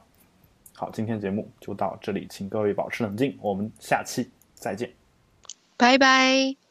[0.74, 4.92] 好，今天节目就到这里，请各位保持冷静，我们下期再见。
[5.76, 6.67] 拜拜。